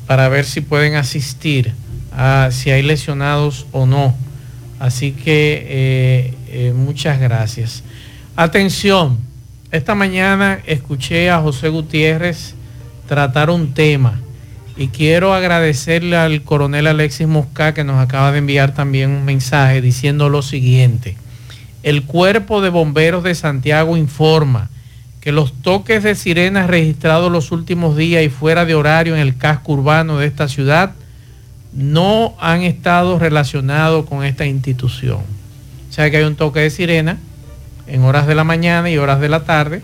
para 0.09 0.29
ver 0.29 0.45
si 0.47 0.61
pueden 0.61 0.97
asistir, 0.97 1.75
a 2.11 2.49
si 2.51 2.73
hay 2.73 2.83
lesionados 2.83 3.67
o 3.71 3.87
no. 3.87 4.13
Así 4.81 5.13
que 5.13 5.65
eh, 5.65 6.35
eh, 6.49 6.73
muchas 6.75 7.21
gracias. 7.21 7.85
Atención, 8.35 9.17
esta 9.71 9.95
mañana 9.95 10.59
escuché 10.67 11.31
a 11.31 11.41
José 11.41 11.69
Gutiérrez 11.69 12.57
tratar 13.07 13.49
un 13.49 13.73
tema 13.73 14.21
y 14.77 14.89
quiero 14.89 15.35
agradecerle 15.35 16.17
al 16.17 16.43
coronel 16.43 16.89
Alexis 16.89 17.29
Mosca 17.29 17.75
que 17.75 17.85
nos 17.85 18.01
acaba 18.01 18.33
de 18.33 18.39
enviar 18.39 18.75
también 18.75 19.13
un 19.13 19.25
mensaje 19.25 19.81
diciendo 19.81 20.29
lo 20.29 20.43
siguiente. 20.43 21.17
El 21.85 22.03
cuerpo 22.03 22.61
de 22.61 22.71
bomberos 22.71 23.23
de 23.23 23.37
Santiago 23.37 23.97
informa 23.97 24.69
que 25.23 25.31
los 25.31 25.53
toques 25.63 26.03
de 26.03 26.17
sirenas 26.17 26.67
registrados 26.67 27.31
los 27.31 27.53
últimos 27.53 27.97
días 27.97 28.25
y 28.25 28.29
fuera 28.29 28.65
de 28.65 28.75
horario 28.75 29.15
en 29.15 29.21
el 29.21 29.37
casco 29.37 29.75
urbano 29.75 30.19
de 30.19 30.27
esta 30.27 30.49
ciudad 30.49 30.95
no 31.73 32.35
han 32.41 32.63
estado 32.63 33.21
relacionados 33.21 34.05
con 34.07 34.25
esta 34.25 34.47
institución. 34.47 35.21
O 35.89 35.93
sea 35.93 36.11
que 36.11 36.17
hay 36.17 36.25
un 36.25 36.35
toque 36.35 36.59
de 36.59 36.71
sirena 36.71 37.19
en 37.87 38.03
horas 38.03 38.27
de 38.27 38.35
la 38.35 38.43
mañana 38.43 38.91
y 38.91 38.99
horas 38.99 39.21
de 39.21 39.29
la 39.29 39.45
tarde 39.45 39.81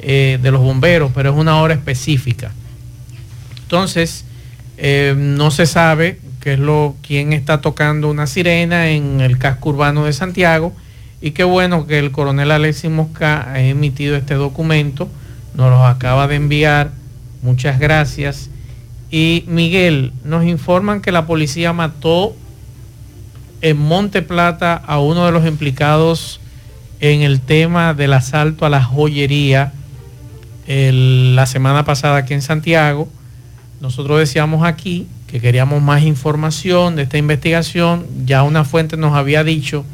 eh, 0.00 0.40
de 0.42 0.50
los 0.50 0.60
bomberos, 0.60 1.12
pero 1.14 1.30
es 1.30 1.36
una 1.36 1.60
hora 1.60 1.74
específica. 1.74 2.50
Entonces, 3.62 4.24
eh, 4.76 5.14
no 5.16 5.52
se 5.52 5.66
sabe 5.66 6.18
quién 6.40 7.32
está 7.32 7.60
tocando 7.60 8.10
una 8.10 8.26
sirena 8.26 8.90
en 8.90 9.20
el 9.20 9.38
casco 9.38 9.68
urbano 9.68 10.04
de 10.04 10.12
Santiago. 10.12 10.74
Y 11.20 11.32
qué 11.32 11.44
bueno 11.44 11.86
que 11.86 11.98
el 11.98 12.12
coronel 12.12 12.50
Alexis 12.50 12.90
Mosca 12.90 13.50
ha 13.50 13.60
emitido 13.60 14.16
este 14.16 14.34
documento, 14.34 15.08
nos 15.54 15.70
lo 15.70 15.84
acaba 15.84 16.26
de 16.28 16.36
enviar. 16.36 16.92
Muchas 17.42 17.78
gracias. 17.78 18.48
Y 19.10 19.44
Miguel, 19.46 20.12
nos 20.24 20.44
informan 20.44 21.00
que 21.00 21.12
la 21.12 21.26
policía 21.26 21.72
mató 21.72 22.34
en 23.60 23.76
Monte 23.76 24.22
Plata 24.22 24.74
a 24.74 24.98
uno 25.00 25.26
de 25.26 25.32
los 25.32 25.46
implicados 25.46 26.40
en 27.00 27.22
el 27.22 27.40
tema 27.40 27.92
del 27.92 28.12
asalto 28.12 28.64
a 28.64 28.70
la 28.70 28.82
joyería 28.82 29.72
la 30.66 31.46
semana 31.46 31.84
pasada 31.84 32.18
aquí 32.18 32.34
en 32.34 32.42
Santiago. 32.42 33.08
Nosotros 33.80 34.18
decíamos 34.18 34.64
aquí 34.64 35.06
que 35.26 35.40
queríamos 35.40 35.82
más 35.82 36.02
información 36.02 36.96
de 36.96 37.02
esta 37.02 37.18
investigación. 37.18 38.06
Ya 38.24 38.42
una 38.42 38.64
fuente 38.64 38.96
nos 38.96 39.14
había 39.14 39.42
dicho 39.42 39.84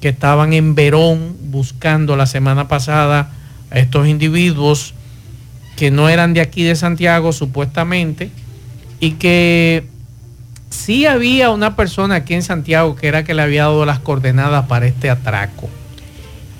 que 0.00 0.08
estaban 0.08 0.52
en 0.52 0.74
Verón 0.74 1.36
buscando 1.50 2.16
la 2.16 2.26
semana 2.26 2.68
pasada 2.68 3.32
a 3.70 3.78
estos 3.78 4.06
individuos 4.06 4.94
que 5.76 5.90
no 5.90 6.08
eran 6.08 6.34
de 6.34 6.40
aquí 6.40 6.62
de 6.62 6.76
Santiago 6.76 7.32
supuestamente 7.32 8.30
y 9.00 9.12
que 9.12 9.84
sí 10.70 11.06
había 11.06 11.50
una 11.50 11.76
persona 11.76 12.16
aquí 12.16 12.34
en 12.34 12.42
Santiago 12.42 12.96
que 12.96 13.08
era 13.08 13.24
que 13.24 13.34
le 13.34 13.42
había 13.42 13.62
dado 13.62 13.84
las 13.86 14.00
coordenadas 14.00 14.66
para 14.66 14.86
este 14.86 15.10
atraco. 15.10 15.68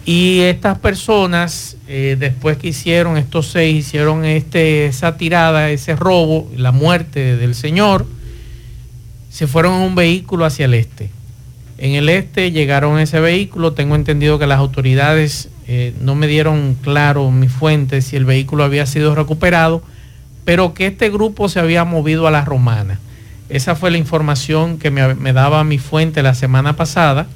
Y 0.04 0.40
estas 0.40 0.78
personas, 0.78 1.76
eh, 1.86 2.16
después 2.18 2.56
que 2.56 2.68
hicieron, 2.68 3.18
estos 3.18 3.48
seis, 3.48 3.86
hicieron 3.86 4.24
este, 4.24 4.86
esa 4.86 5.18
tirada, 5.18 5.70
ese 5.70 5.96
robo, 5.96 6.50
la 6.56 6.72
muerte 6.72 7.36
del 7.36 7.54
señor, 7.54 8.06
se 9.28 9.46
fueron 9.46 9.74
en 9.74 9.80
un 9.80 9.94
vehículo 9.94 10.46
hacia 10.46 10.64
el 10.64 10.74
este. 10.74 11.10
En 11.78 11.92
el 11.94 12.08
este 12.08 12.50
llegaron 12.50 12.98
ese 12.98 13.20
vehículo, 13.20 13.72
tengo 13.72 13.94
entendido 13.94 14.40
que 14.40 14.48
las 14.48 14.58
autoridades 14.58 15.48
eh, 15.68 15.94
no 16.00 16.16
me 16.16 16.26
dieron 16.26 16.76
claro 16.82 17.30
mi 17.30 17.48
fuente 17.48 18.02
si 18.02 18.16
el 18.16 18.24
vehículo 18.24 18.64
había 18.64 18.84
sido 18.84 19.14
recuperado, 19.14 19.82
pero 20.44 20.74
que 20.74 20.88
este 20.88 21.08
grupo 21.08 21.48
se 21.48 21.60
había 21.60 21.84
movido 21.84 22.26
a 22.26 22.32
la 22.32 22.44
romana. 22.44 22.98
Esa 23.48 23.76
fue 23.76 23.92
la 23.92 23.98
información 23.98 24.78
que 24.78 24.90
me, 24.90 25.32
daba 25.32 25.62
mi 25.62 25.78
fuente 25.78 26.22
la 26.22 26.34
semana 26.34 26.74
pasada, 26.74 27.28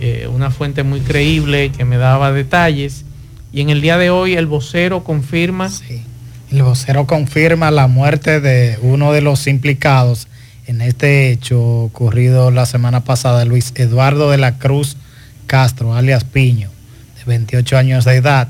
eh, 0.00 0.28
una 0.32 0.50
fuente 0.50 0.82
muy 0.82 1.00
creíble 1.00 1.70
que 1.70 1.84
me 1.84 1.98
daba 1.98 2.32
detalles. 2.32 3.04
Y 3.52 3.60
en 3.60 3.68
el 3.68 3.82
día 3.82 3.98
de 3.98 4.08
hoy 4.08 4.34
el 4.34 4.46
vocero 4.46 5.04
confirma... 5.04 5.68
Sí, 5.68 6.02
el 6.50 6.62
vocero 6.62 7.06
confirma 7.06 7.70
la 7.70 7.86
muerte 7.86 8.40
de 8.40 8.78
uno 8.80 9.12
de 9.12 9.20
los 9.20 9.46
implicados 9.46 10.26
en 10.68 10.82
este 10.82 11.30
hecho 11.30 11.60
ocurrido 11.60 12.50
la 12.50 12.66
semana 12.66 13.02
pasada, 13.02 13.46
Luis 13.46 13.72
Eduardo 13.74 14.30
de 14.30 14.36
la 14.36 14.58
Cruz 14.58 14.98
Castro, 15.46 15.94
alias 15.94 16.24
Piño, 16.24 16.68
de 17.16 17.24
28 17.24 17.78
años 17.78 18.04
de 18.04 18.16
edad. 18.16 18.48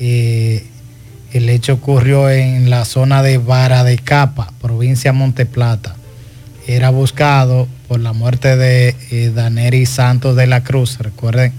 Eh, 0.00 0.66
el 1.32 1.50
hecho 1.50 1.74
ocurrió 1.74 2.30
en 2.30 2.70
la 2.70 2.86
zona 2.86 3.22
de 3.22 3.36
Vara 3.36 3.84
de 3.84 3.98
Capa, 3.98 4.54
provincia 4.62 5.12
Monteplata. 5.12 5.96
Era 6.66 6.88
buscado 6.88 7.68
por 7.88 8.00
la 8.00 8.14
muerte 8.14 8.56
de 8.56 8.96
eh, 9.10 9.30
Daneri 9.34 9.84
Santos 9.84 10.36
de 10.36 10.46
la 10.46 10.64
Cruz. 10.64 10.98
Recuerden 10.98 11.52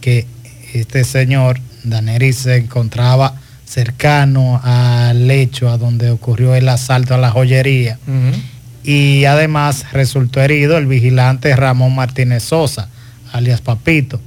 que 0.00 0.26
este 0.74 1.02
señor, 1.02 1.58
Daneri, 1.82 2.32
se 2.32 2.56
encontraba 2.56 3.34
cercano 3.64 4.60
al 4.62 5.28
hecho 5.28 5.70
a 5.70 5.76
donde 5.76 6.12
ocurrió 6.12 6.54
el 6.54 6.68
asalto 6.68 7.14
a 7.14 7.18
la 7.18 7.32
joyería. 7.32 7.98
Y 8.82 9.24
además 9.24 9.86
resultó 9.92 10.40
herido 10.40 10.78
el 10.78 10.86
vigilante 10.86 11.54
Ramón 11.54 11.94
Martínez 11.94 12.44
Sosa, 12.44 12.88
alias 13.32 13.60
Papito. 13.60 14.20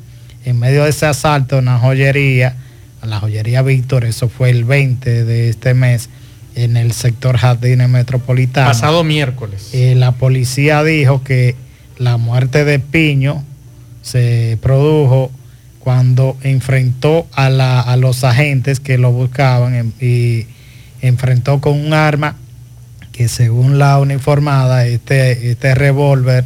En 0.45 0.59
medio 0.59 0.83
de 0.83 0.89
ese 0.89 1.05
asalto 1.05 1.59
en 1.59 1.65
la 1.65 1.79
joyería, 1.79 2.55
a 3.01 3.07
la 3.07 3.19
joyería 3.19 3.61
Víctor, 3.61 4.05
eso 4.05 4.29
fue 4.29 4.49
el 4.49 4.63
20 4.65 5.23
de 5.23 5.49
este 5.49 5.73
mes, 5.73 6.09
en 6.55 6.77
el 6.77 6.91
sector 6.91 7.37
Jardines 7.37 7.89
Metropolitano. 7.89 8.67
Pasado 8.67 9.03
miércoles. 9.03 9.69
Eh, 9.73 9.95
la 9.95 10.11
policía 10.11 10.83
dijo 10.83 11.23
que 11.23 11.55
la 11.97 12.17
muerte 12.17 12.63
de 12.63 12.79
Piño 12.79 13.43
se 14.01 14.57
produjo 14.61 15.31
cuando 15.79 16.37
enfrentó 16.43 17.27
a, 17.33 17.47
a 17.81 17.97
los 17.97 18.23
agentes 18.23 18.79
que 18.79 18.97
lo 18.97 19.11
buscaban 19.11 19.93
y 19.99 20.45
enfrentó 21.01 21.59
con 21.59 21.77
un 21.79 21.93
arma 21.93 22.35
que 23.13 23.29
según 23.29 23.79
la 23.79 23.97
uniformada, 23.99 24.85
este, 24.85 25.51
este 25.51 25.73
revólver 25.75 26.43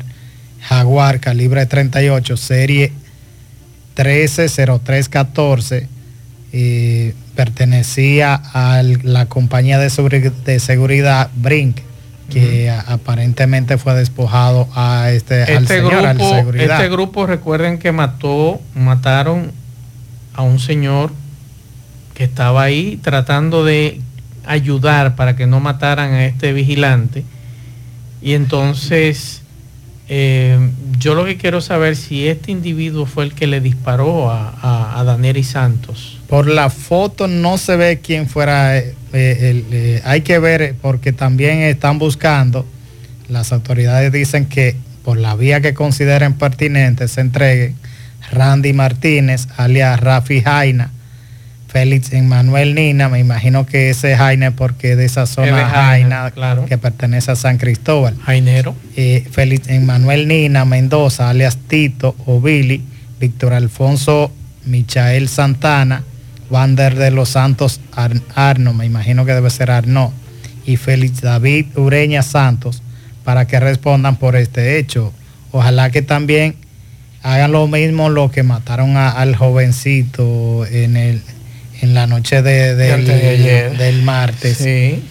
Jaguar 0.61 1.19
calibre 1.19 1.65
38, 1.65 2.37
serie 2.37 2.91
130314, 3.95 5.87
pertenecía 7.35 8.35
a 8.35 8.83
la 8.83 9.27
compañía 9.27 9.79
de, 9.79 9.89
seguridad 10.59 11.29
Brink, 11.35 11.77
que 12.29 12.69
aparentemente 12.69 13.77
fue 13.77 13.95
despojado 13.95 14.67
a 14.75 15.09
este, 15.11 15.43
al 15.43 15.63
este 15.63 15.77
señor, 15.77 16.15
grupo, 16.15 16.35
seguridad. 16.35 16.77
Este 16.77 16.89
grupo, 16.89 17.25
recuerden 17.25 17.79
que 17.79 17.93
mató, 17.93 18.59
mataron 18.75 19.51
a 20.33 20.41
un 20.41 20.59
señor 20.59 21.11
que 22.13 22.25
estaba 22.25 22.63
ahí 22.63 22.99
tratando 23.01 23.63
de 23.63 24.01
ayudar 24.47 25.15
para 25.15 25.35
que 25.35 25.47
no 25.47 25.59
mataran 25.59 26.13
a 26.13 26.25
este 26.25 26.53
vigilante. 26.53 27.23
Y 28.21 28.33
entonces 28.33 29.41
eh, 30.09 30.57
yo 30.97 31.15
lo 31.15 31.25
que 31.25 31.37
quiero 31.37 31.59
saber 31.59 31.97
si 31.97 32.27
este 32.27 32.51
individuo 32.51 33.05
fue 33.05 33.25
el 33.25 33.33
que 33.33 33.45
le 33.45 33.59
disparó 33.59 34.31
a, 34.31 34.53
a, 34.61 35.17
y 35.37 35.43
Santos. 35.43 36.17
Por 36.27 36.47
la 36.47 36.69
foto 36.69 37.27
no 37.27 37.57
se 37.57 37.75
ve 37.75 37.99
quién 38.01 38.27
fuera. 38.27 38.77
Eh, 38.77 38.93
eh, 39.13 40.01
hay 40.05 40.21
que 40.21 40.39
ver 40.39 40.75
porque 40.81 41.11
también 41.11 41.59
están 41.59 41.99
buscando. 41.99 42.65
Las 43.27 43.51
autoridades 43.51 44.11
dicen 44.11 44.45
que 44.45 44.75
por 45.03 45.17
la 45.17 45.35
vía 45.35 45.59
que 45.59 45.73
consideren 45.73 46.33
pertinente 46.33 47.07
se 47.07 47.21
entregue 47.21 47.75
Randy 48.31 48.73
Martínez, 48.73 49.47
alias 49.57 49.99
Rafi 49.99 50.41
Jaina, 50.41 50.91
Félix 51.67 52.13
Emmanuel 52.13 52.75
Nina, 52.75 53.09
me 53.09 53.19
imagino 53.19 53.65
que 53.65 53.89
ese 53.89 54.13
es 54.13 54.17
Jaina 54.17 54.51
porque 54.51 54.95
de 54.95 55.05
esa 55.05 55.25
zona 55.25 55.69
Jaina, 55.69 56.31
claro. 56.31 56.65
que 56.65 56.77
pertenece 56.77 57.31
a 57.31 57.35
San 57.35 57.57
Cristóbal. 57.57 58.15
Jainero. 58.25 58.75
Eh, 58.95 59.27
Félix 59.29 59.67
Emmanuel 59.67 60.27
Nina 60.27 60.65
Mendoza, 60.65 61.29
alias 61.29 61.57
Tito 61.67 62.15
o 62.25 62.39
Billy, 62.39 62.83
Víctor 63.19 63.53
Alfonso 63.53 64.31
Michael 64.67 65.27
Santana, 65.29 66.03
Wander 66.49 66.95
de 66.95 67.11
los 67.11 67.29
Santos 67.29 67.79
Arno, 68.35 68.73
me 68.73 68.85
imagino 68.85 69.25
que 69.25 69.33
debe 69.33 69.49
ser 69.49 69.71
Arno, 69.71 70.13
y 70.65 70.77
Félix 70.77 71.21
David 71.21 71.67
Ureña 71.77 72.21
Santos, 72.21 72.81
para 73.23 73.47
que 73.47 73.59
respondan 73.59 74.17
por 74.17 74.35
este 74.35 74.77
hecho. 74.77 75.13
Ojalá 75.51 75.89
que 75.89 76.01
también 76.01 76.55
hagan 77.23 77.51
lo 77.51 77.67
mismo 77.67 78.09
lo 78.09 78.29
que 78.31 78.43
mataron 78.43 78.97
al 78.97 79.35
jovencito 79.35 80.65
en 80.65 80.97
el 80.97 81.21
en 81.81 81.93
la 81.93 82.07
noche 82.07 82.41
de, 82.41 82.75
del, 82.75 83.05
de 83.05 83.13
ayer. 83.29 83.77
del 83.77 84.01
martes. 84.03 84.57
Sí. 84.57 85.03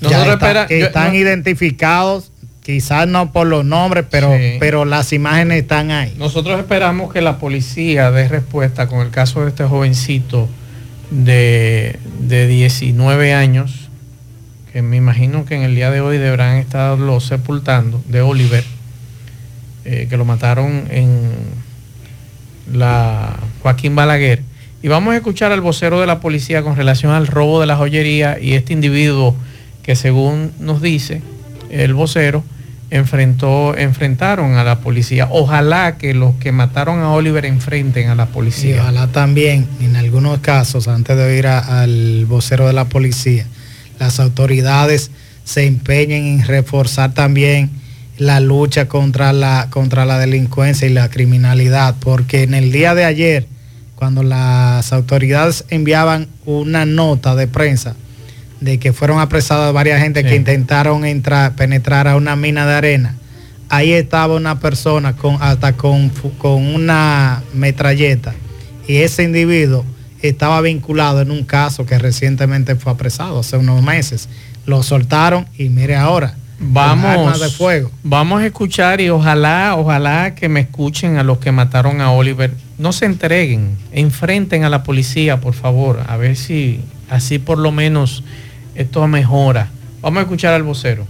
Ya 0.00 0.10
Nosotros 0.10 0.34
está- 0.34 0.46
espera- 0.48 0.68
yo- 0.68 0.86
están 0.86 1.08
no- 1.08 1.18
identificados, 1.18 2.30
quizás 2.62 3.08
no 3.08 3.32
por 3.32 3.46
los 3.46 3.64
nombres, 3.64 4.04
pero, 4.10 4.36
Sí. 4.36 4.56
pero 4.60 4.84
las 4.84 5.12
imágenes 5.12 5.62
están 5.62 5.90
ahí. 5.90 6.14
Nosotros 6.18 6.58
esperamos 6.60 7.12
que 7.12 7.20
la 7.20 7.38
policía 7.38 8.10
dé 8.10 8.28
respuesta 8.28 8.86
con 8.86 9.00
el 9.00 9.10
caso 9.10 9.42
de 9.42 9.48
este 9.48 9.64
jovencito 9.64 10.48
de, 11.10 11.98
de 12.20 12.46
19 12.46 13.32
años, 13.32 13.88
que 14.72 14.82
me 14.82 14.96
imagino 14.96 15.44
que 15.46 15.54
en 15.56 15.62
el 15.62 15.74
día 15.74 15.90
de 15.90 16.00
hoy 16.02 16.18
deberán 16.18 16.56
estarlo 16.58 17.18
sepultando, 17.20 18.02
de 18.06 18.20
Oliver, 18.20 18.62
eh, 19.86 20.06
que 20.10 20.16
lo 20.18 20.24
mataron 20.26 20.86
en 20.90 21.30
la 22.72 23.34
Joaquín 23.62 23.94
Balaguer. 23.96 24.42
Y 24.82 24.88
vamos 24.88 25.14
a 25.14 25.16
escuchar 25.16 25.50
al 25.50 25.60
vocero 25.60 26.00
de 26.00 26.06
la 26.06 26.20
policía 26.20 26.62
con 26.62 26.76
relación 26.76 27.12
al 27.12 27.26
robo 27.26 27.60
de 27.60 27.66
la 27.66 27.76
joyería 27.76 28.38
y 28.40 28.54
este 28.54 28.72
individuo 28.72 29.34
que 29.82 29.96
según 29.96 30.52
nos 30.60 30.80
dice 30.80 31.22
el 31.70 31.94
vocero, 31.94 32.44
enfrentó, 32.90 33.76
enfrentaron 33.76 34.54
a 34.56 34.64
la 34.64 34.80
policía. 34.80 35.28
Ojalá 35.30 35.98
que 35.98 36.14
los 36.14 36.34
que 36.36 36.52
mataron 36.52 37.00
a 37.00 37.10
Oliver 37.10 37.44
enfrenten 37.44 38.08
a 38.08 38.14
la 38.14 38.24
Y 38.24 38.26
policía. 38.28 38.82
ojalá 38.82 39.08
también, 39.08 39.66
en 39.80 39.96
algunos 39.96 40.38
casos, 40.38 40.88
antes 40.88 41.16
de 41.16 41.24
oír 41.24 41.46
al 41.46 42.24
vocero 42.26 42.66
de 42.66 42.72
la 42.72 42.84
policía, 42.86 43.46
las 43.98 44.20
autoridades 44.20 45.10
se 45.44 45.66
empeñen 45.66 46.26
en 46.26 46.46
reforzar 46.46 47.14
también 47.14 47.70
la 48.16 48.40
lucha 48.40 48.88
contra 48.88 49.32
la, 49.32 49.68
contra 49.70 50.04
la 50.04 50.18
delincuencia 50.18 50.88
y 50.88 50.92
la 50.92 51.08
criminalidad, 51.08 51.94
porque 52.00 52.42
en 52.42 52.54
el 52.54 52.72
día 52.72 52.94
de 52.94 53.04
ayer, 53.04 53.46
cuando 53.98 54.22
las 54.22 54.92
autoridades 54.92 55.64
enviaban 55.70 56.28
una 56.46 56.86
nota 56.86 57.34
de 57.34 57.48
prensa 57.48 57.96
de 58.60 58.78
que 58.78 58.92
fueron 58.92 59.18
apresadas 59.18 59.72
varias 59.72 60.00
gente 60.00 60.22
Sí. 60.22 60.28
que 60.28 60.36
intentaron 60.36 61.04
entrar, 61.04 61.56
penetrar 61.56 62.06
a 62.06 62.14
una 62.14 62.36
mina 62.36 62.64
de 62.64 62.74
arena, 62.74 63.16
ahí 63.68 63.90
estaba 63.90 64.36
una 64.36 64.60
persona 64.60 65.16
con 65.16 65.38
hasta 65.42 65.72
con, 65.72 66.10
con 66.38 66.64
una 66.64 67.42
metralleta 67.54 68.34
y 68.86 68.98
ese 68.98 69.24
individuo 69.24 69.84
estaba 70.22 70.60
vinculado 70.60 71.20
en 71.20 71.32
un 71.32 71.42
caso 71.42 71.84
que 71.84 71.98
recientemente 71.98 72.76
fue 72.76 72.92
apresado 72.92 73.40
hace 73.40 73.56
unos 73.56 73.82
meses. 73.82 74.28
Lo 74.64 74.84
soltaron 74.84 75.48
y 75.58 75.70
mire 75.70 75.96
ahora. 75.96 76.36
Vamos, 76.60 77.40
de 77.40 77.48
fuego. 77.50 77.90
vamos 78.02 78.42
a 78.42 78.46
escuchar 78.46 79.00
y 79.00 79.10
ojalá, 79.10 79.76
ojalá 79.76 80.34
que 80.34 80.48
me 80.48 80.60
escuchen 80.60 81.16
a 81.16 81.22
los 81.22 81.38
que 81.38 81.52
mataron 81.52 82.00
a 82.00 82.10
Oliver. 82.10 82.52
No 82.78 82.92
se 82.92 83.06
entreguen, 83.06 83.78
enfrenten 83.92 84.64
a 84.64 84.68
la 84.68 84.82
policía, 84.82 85.40
por 85.40 85.54
favor, 85.54 86.00
a 86.08 86.16
ver 86.16 86.36
si 86.36 86.80
así 87.10 87.38
por 87.38 87.58
lo 87.58 87.70
menos 87.70 88.24
esto 88.74 89.06
mejora. 89.06 89.68
Vamos 90.00 90.18
a 90.18 90.22
escuchar 90.22 90.54
al 90.54 90.64
vocero. 90.64 91.06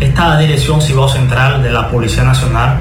Esta 0.00 0.38
Dirección 0.38 0.80
Cibao 0.80 1.08
Central 1.08 1.62
de 1.62 1.70
la 1.72 1.90
Policía 1.90 2.24
Nacional 2.24 2.78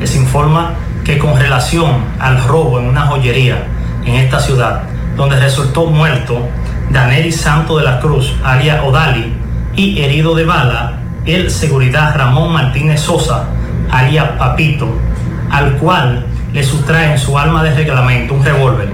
les 0.00 0.14
informa 0.16 0.74
que 1.04 1.18
con 1.18 1.38
relación 1.38 2.04
al 2.18 2.42
robo 2.44 2.78
en 2.78 2.86
una 2.86 3.06
joyería 3.06 3.66
en 4.04 4.14
esta 4.14 4.40
ciudad, 4.40 4.82
donde 5.16 5.40
resultó 5.40 5.86
muerto 5.86 6.46
Daneri 6.90 7.32
Santo 7.32 7.76
de 7.76 7.84
la 7.84 8.00
Cruz, 8.00 8.34
alia 8.42 8.82
Odali, 8.84 9.32
y 9.76 10.00
herido 10.00 10.34
de 10.34 10.44
bala 10.44 10.98
el 11.26 11.50
seguridad 11.50 12.16
Ramón 12.16 12.52
Martínez 12.52 13.00
Sosa, 13.00 13.44
alia 13.90 14.38
Papito, 14.38 14.88
al 15.50 15.76
cual 15.76 16.24
le 16.52 16.62
sustraen 16.62 17.18
su 17.18 17.38
arma 17.38 17.62
de 17.62 17.74
reglamento, 17.74 18.34
un 18.34 18.44
revólver 18.44 18.88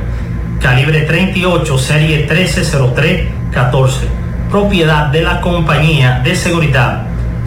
calibre 0.61 1.03
38, 1.03 1.79
serie 1.79 2.27
130314, 2.27 4.09
propiedad 4.51 5.07
de 5.09 5.21
la 5.21 5.43
compañía 5.43 6.21
de 6.25 6.35
seguridad 6.35 7.03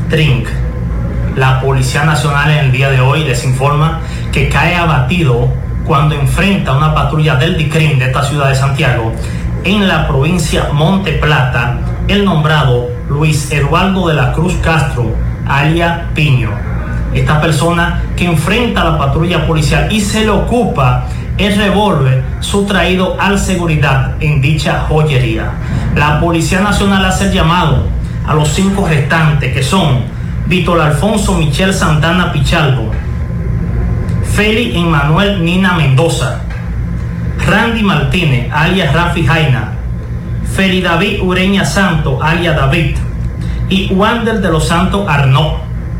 Trink. 0.07 0.47
La 1.35 1.59
Policía 1.59 2.03
Nacional 2.05 2.51
en 2.51 2.57
el 2.65 2.71
día 2.71 2.91
de 2.91 3.01
hoy 3.01 3.23
les 3.23 3.43
informa 3.43 4.01
que 4.31 4.49
cae 4.49 4.75
abatido 4.75 5.51
cuando 5.83 6.13
enfrenta 6.13 6.77
una 6.77 6.93
patrulla 6.93 7.35
del 7.35 7.57
DICRIM 7.57 7.97
de 7.97 8.05
esta 8.05 8.23
ciudad 8.23 8.49
de 8.49 8.55
Santiago 8.55 9.11
en 9.63 9.87
la 9.87 10.07
provincia 10.07 10.69
Monte 10.73 11.13
Plata 11.13 11.77
el 12.07 12.23
nombrado 12.23 12.89
Luis 13.09 13.51
Eduardo 13.51 14.07
de 14.07 14.13
la 14.13 14.31
Cruz 14.31 14.53
Castro, 14.61 15.13
alia 15.47 16.09
Piño. 16.13 16.51
Esta 17.13 17.41
persona 17.41 18.03
que 18.15 18.25
enfrenta 18.25 18.81
a 18.81 18.91
la 18.91 18.97
patrulla 18.97 19.45
policial 19.45 19.91
y 19.91 20.01
se 20.01 20.21
le 20.21 20.29
ocupa 20.29 21.05
el 21.37 21.55
revólver 21.55 22.23
sustraído 22.39 23.19
al 23.19 23.39
seguridad 23.39 24.15
en 24.19 24.41
dicha 24.41 24.85
joyería. 24.87 25.51
La 25.95 26.19
Policía 26.19 26.61
Nacional 26.61 27.05
hace 27.05 27.25
el 27.25 27.33
llamado 27.33 27.87
a 28.25 28.33
los 28.33 28.49
cinco 28.49 28.87
restantes 28.87 29.53
que 29.53 29.63
son 29.63 30.01
Víctor 30.47 30.79
Alfonso 30.79 31.33
Michel 31.33 31.73
Santana 31.73 32.31
Pichalvo, 32.31 32.91
Félix 34.33 34.75
Emmanuel 34.75 35.43
Nina 35.43 35.73
Mendoza, 35.73 36.41
Randy 37.45 37.83
Martínez, 37.83 38.51
alias 38.51 38.93
Rafi 38.93 39.25
Jaina, 39.25 39.73
Feli 40.55 40.81
David 40.81 41.21
Ureña 41.21 41.65
Santo, 41.65 42.21
alias 42.21 42.55
David, 42.55 42.95
y 43.69 43.93
Wander 43.93 44.41
de 44.41 44.49
los 44.49 44.67
Santos 44.67 45.07
Arnaud, 45.07 45.53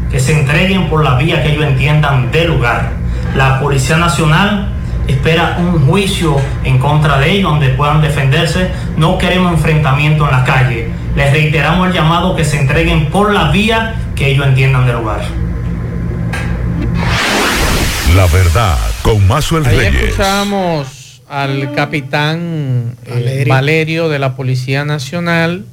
que 0.10 0.20
se 0.20 0.40
entreguen 0.40 0.90
por 0.90 1.04
la 1.04 1.16
vía 1.16 1.44
que 1.44 1.52
ellos 1.54 1.66
entiendan 1.66 2.32
del 2.32 2.48
lugar. 2.48 2.92
La 3.36 3.60
Policía 3.60 3.98
Nacional 3.98 4.70
espera 5.08 5.58
un 5.60 5.86
juicio 5.86 6.38
en 6.64 6.80
contra 6.80 7.18
de 7.20 7.32
ellos 7.32 7.52
donde 7.52 7.70
puedan 7.70 8.02
defenderse. 8.02 8.72
No 8.96 9.18
queremos 9.18 9.54
enfrentamiento 9.54 10.26
en 10.26 10.32
la 10.32 10.44
calle. 10.44 10.92
Les 11.16 11.32
reiteramos 11.32 11.88
el 11.88 11.94
llamado 11.94 12.36
que 12.36 12.46
se 12.46 12.60
entreguen 12.60 13.08
por 13.08 13.34
la 13.34 13.52
vía 13.52 13.96
que 14.16 14.32
ellos 14.32 14.48
entiendan 14.48 14.86
del 14.86 14.98
lugar. 14.98 15.22
La 18.16 18.26
verdad, 18.28 18.78
con 19.02 19.28
Mazuel 19.28 19.66
Ahí 19.68 19.78
Reyes. 19.78 20.04
escuchamos 20.04 20.97
al 21.30 21.74
capitán 21.74 22.96
eh, 23.06 23.46
Valerio. 23.48 24.10
De 24.10 24.20
la 24.20 24.36
Policía 24.36 24.86
Nacional. 24.86 25.66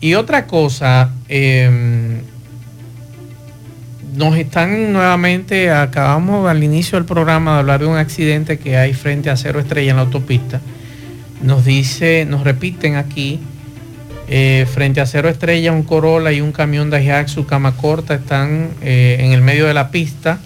Y 0.00 0.14
otra 0.14 0.46
cosa, 0.46 1.10
eh, 1.28 2.20
nos 4.16 4.36
están 4.36 4.92
nuevamente, 4.92 5.70
acabamos 5.70 6.48
al 6.48 6.62
inicio 6.62 6.98
del 6.98 7.06
programa 7.06 7.54
de 7.54 7.58
hablar 7.60 7.80
de 7.80 7.86
un 7.86 7.96
accidente 7.96 8.58
que 8.58 8.76
hay 8.76 8.92
frente 8.92 9.30
a 9.30 9.36
Cero 9.36 9.60
Estrella 9.60 9.90
en 9.90 9.96
la 9.96 10.02
autopista. 10.02 10.60
Nos 11.42 11.64
dice, 11.64 12.26
nos 12.28 12.44
repiten 12.44 12.96
aquí, 12.96 13.40
eh, 14.28 14.66
frente 14.72 15.00
a 15.00 15.06
Cero 15.06 15.28
Estrella, 15.28 15.72
un 15.72 15.82
Corolla 15.82 16.32
y 16.32 16.40
un 16.40 16.52
camión 16.52 16.90
de 16.90 17.04
Hiaxu 17.04 17.44
cama 17.44 17.76
corta 17.76 18.14
están 18.14 18.70
eh, 18.82 19.18
en 19.20 19.32
el 19.32 19.42
medio 19.42 19.66
de 19.66 19.74
la 19.74 19.90
pista. 19.90 20.38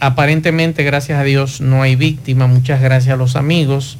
Aparentemente, 0.00 0.82
gracias 0.82 1.18
a 1.18 1.24
Dios, 1.24 1.60
no 1.60 1.82
hay 1.82 1.96
víctima. 1.96 2.46
Muchas 2.46 2.80
gracias 2.80 3.14
a 3.14 3.16
los 3.16 3.36
amigos. 3.36 3.98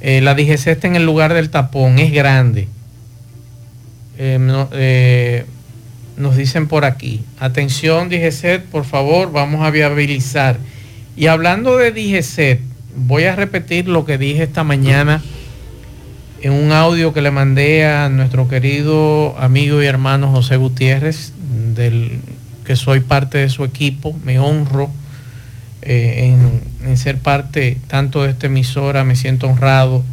Eh, 0.00 0.20
la 0.20 0.34
DGC 0.34 0.66
está 0.72 0.86
en 0.88 0.96
el 0.96 1.04
lugar 1.06 1.32
del 1.32 1.48
tapón, 1.50 1.98
es 1.98 2.12
grande. 2.12 2.68
Eh, 4.18 4.38
no- 4.40 4.68
eh, 4.72 5.46
nos 6.16 6.36
dicen 6.36 6.68
por 6.68 6.84
aquí, 6.84 7.22
atención 7.40 8.08
DGC, 8.08 8.58
por 8.70 8.84
favor, 8.84 9.32
vamos 9.32 9.64
a 9.64 9.70
viabilizar. 9.70 10.58
Y 11.16 11.26
hablando 11.26 11.76
de 11.78 11.90
DGC, 11.92 12.60
voy 12.96 13.24
a 13.24 13.36
repetir 13.36 13.88
lo 13.88 14.04
que 14.04 14.18
dije 14.18 14.42
esta 14.42 14.64
mañana 14.64 15.22
en 16.42 16.52
un 16.52 16.72
audio 16.72 17.12
que 17.14 17.22
le 17.22 17.30
mandé 17.30 17.86
a 17.86 18.08
nuestro 18.08 18.48
querido 18.48 19.34
amigo 19.38 19.82
y 19.82 19.86
hermano 19.86 20.30
José 20.30 20.56
Gutiérrez, 20.56 21.32
del 21.74 22.18
que 22.64 22.76
soy 22.76 23.00
parte 23.00 23.38
de 23.38 23.48
su 23.48 23.64
equipo, 23.64 24.18
me 24.24 24.38
honro 24.38 24.90
eh, 25.82 26.36
en, 26.84 26.96
ser 26.96 27.18
parte 27.18 27.78
tanto 27.88 28.22
de 28.22 28.30
esta 28.30 28.46
emisora, 28.46 29.04
me 29.04 29.16
siento 29.16 29.48
honrado 29.48 30.04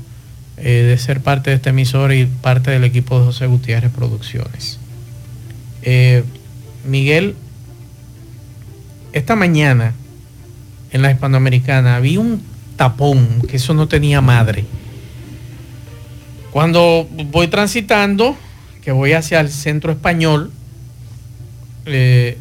eh, 0.58 0.86
de 0.88 0.98
ser 0.98 1.22
parte 1.22 1.52
de 1.52 1.58
esta 1.58 1.70
emisora 1.70 2.16
y 2.16 2.26
parte 2.26 2.72
del 2.72 2.84
equipo 2.84 3.20
de 3.20 3.26
José 3.26 3.48
Gutiérrez 3.48 3.92
Producciones. 3.92 4.80
Eh, 5.84 6.24
Miguel, 6.86 7.36
esta 9.14 9.36
mañana 9.36 9.94
en 10.92 11.02
la 11.02 11.12
hispanoamericana 11.12 11.96
había 11.96 12.20
un 12.20 12.44
tapón 12.76 13.42
que 13.48 13.58
eso 13.58 13.74
no 13.74 13.88
tenía 13.88 14.22
madre. 14.22 14.66
Cuando 16.52 17.08
voy 17.32 17.48
transitando, 17.48 18.36
que 18.82 18.92
voy 18.92 19.14
hacia 19.14 19.40
el 19.40 19.50
centro 19.50 19.92
español, 19.92 20.52
eh, 21.92 22.38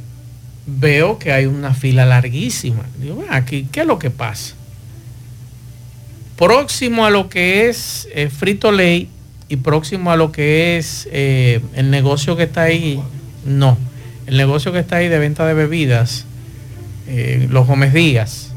veo 0.66 1.18
que 1.18 1.32
hay 1.32 1.46
una 1.46 1.74
fila 1.74 2.04
larguísima. 2.06 2.84
Digo, 3.00 3.16
"Ven 3.16 3.28
aquí, 3.30 3.68
¿qué 3.70 3.80
es 3.80 3.86
lo 3.86 3.98
que 3.98 4.10
pasa? 4.10 4.54
Próximo 6.36 7.04
a 7.04 7.10
lo 7.10 7.28
que 7.28 7.68
es 7.68 8.08
eh, 8.14 8.28
Frito 8.28 8.70
Lay 8.70 9.08
y 9.48 9.56
próximo 9.56 10.12
a 10.12 10.16
lo 10.16 10.30
que 10.30 10.76
es 10.76 11.08
eh, 11.10 11.60
el 11.74 11.90
negocio 11.90 12.36
que 12.36 12.44
está 12.44 12.62
ahí, 12.62 13.00
no. 13.44 13.76
El 14.26 14.36
negocio 14.36 14.72
que 14.72 14.78
está 14.78 14.96
ahí 14.96 15.08
de 15.08 15.18
venta 15.18 15.46
de 15.46 15.54
bebidas, 15.54 16.26
los 17.48 17.66
Gómez 17.66 17.94
Díaz. 17.94 18.52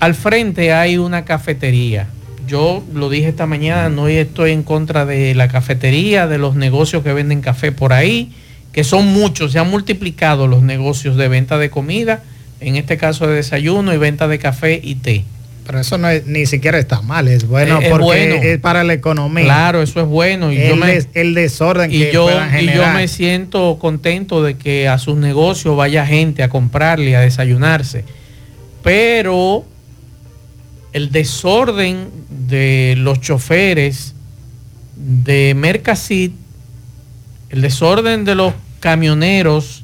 Al 0.00 0.14
frente 0.14 0.72
hay 0.72 0.96
una 0.96 1.24
cafetería. 1.24 2.08
Yo 2.46 2.82
lo 2.92 3.08
dije 3.08 3.28
esta 3.28 3.46
mañana, 3.46 3.88
no 3.88 4.08
estoy 4.08 4.52
en 4.52 4.62
contra 4.62 5.06
de 5.06 5.34
la 5.34 5.48
cafetería, 5.48 6.26
de 6.26 6.38
los 6.38 6.56
negocios 6.56 7.02
que 7.02 7.12
venden 7.12 7.40
café 7.40 7.72
por 7.72 7.92
ahí, 7.92 8.32
que 8.74 8.84
son 8.84 9.06
muchos, 9.06 9.52
se 9.52 9.58
han 9.58 9.70
multiplicado 9.70 10.46
los 10.48 10.62
negocios 10.62 11.16
de 11.16 11.28
venta 11.28 11.56
de 11.58 11.70
comida, 11.70 12.22
en 12.60 12.76
este 12.76 12.96
caso 12.96 13.26
de 13.26 13.36
desayuno 13.36 13.94
y 13.94 13.96
venta 13.98 14.26
de 14.28 14.38
café 14.38 14.80
y 14.82 14.96
té. 14.96 15.24
Pero 15.66 15.78
eso 15.80 15.96
no 15.96 16.10
es, 16.10 16.26
ni 16.26 16.44
siquiera 16.44 16.78
está 16.78 17.00
mal, 17.00 17.26
es 17.28 17.46
bueno 17.48 17.78
Es- 17.78 17.84
es 17.84 17.90
porque 17.90 18.04
bueno. 18.04 18.34
es 18.42 18.58
para 18.58 18.84
la 18.84 18.92
economía. 18.92 19.44
Claro, 19.44 19.80
eso 19.80 20.00
es 20.00 20.06
bueno. 20.06 20.52
Y 20.52 20.56
yo 20.56 20.74
el, 20.74 20.76
me, 20.76 20.86
des- 20.94 21.08
el 21.14 21.32
desorden 21.34 21.90
y 21.90 21.98
que 22.00 22.12
yo, 22.12 22.28
y 22.60 22.66
yo 22.66 22.86
me 22.92 23.08
siento 23.08 23.78
contento 23.80 24.42
de 24.42 24.58
que 24.58 24.88
a 24.88 24.98
sus 24.98 25.16
negocios 25.16 25.74
vaya 25.76 26.04
gente 26.04 26.42
a 26.42 26.50
comprarle, 26.50 27.16
a 27.16 27.20
desayunarse. 27.20 28.04
Pero 28.82 29.64
el 30.92 31.10
desorden 31.12 32.08
de 32.28 32.94
los 32.98 33.20
choferes 33.20 34.14
de 34.96 35.54
Mercasit, 35.56 36.32
el 37.50 37.62
desorden 37.62 38.24
de 38.24 38.34
los 38.34 38.52
camioneros, 38.84 39.82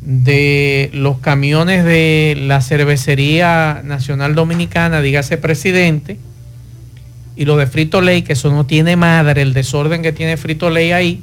de 0.00 0.90
los 0.92 1.18
camiones 1.18 1.84
de 1.84 2.38
la 2.40 2.60
Cervecería 2.60 3.82
Nacional 3.84 4.36
Dominicana, 4.36 5.00
dígase 5.00 5.38
presidente, 5.38 6.18
y 7.34 7.46
lo 7.46 7.56
de 7.56 7.66
Frito 7.66 8.00
Ley, 8.00 8.22
que 8.22 8.34
eso 8.34 8.52
no 8.52 8.64
tiene 8.64 8.94
madre, 8.94 9.42
el 9.42 9.54
desorden 9.54 10.00
que 10.00 10.12
tiene 10.12 10.36
Frito 10.36 10.70
Ley 10.70 10.92
ahí, 10.92 11.20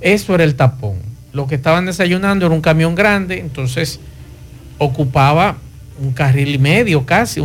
eso 0.00 0.34
era 0.34 0.42
el 0.42 0.56
tapón. 0.56 0.96
Los 1.32 1.46
que 1.46 1.54
estaban 1.54 1.86
desayunando 1.86 2.46
era 2.46 2.54
un 2.56 2.60
camión 2.60 2.96
grande, 2.96 3.38
entonces 3.38 4.00
ocupaba 4.78 5.58
un 6.02 6.12
carril 6.12 6.56
y 6.56 6.58
medio 6.58 7.06
casi, 7.06 7.40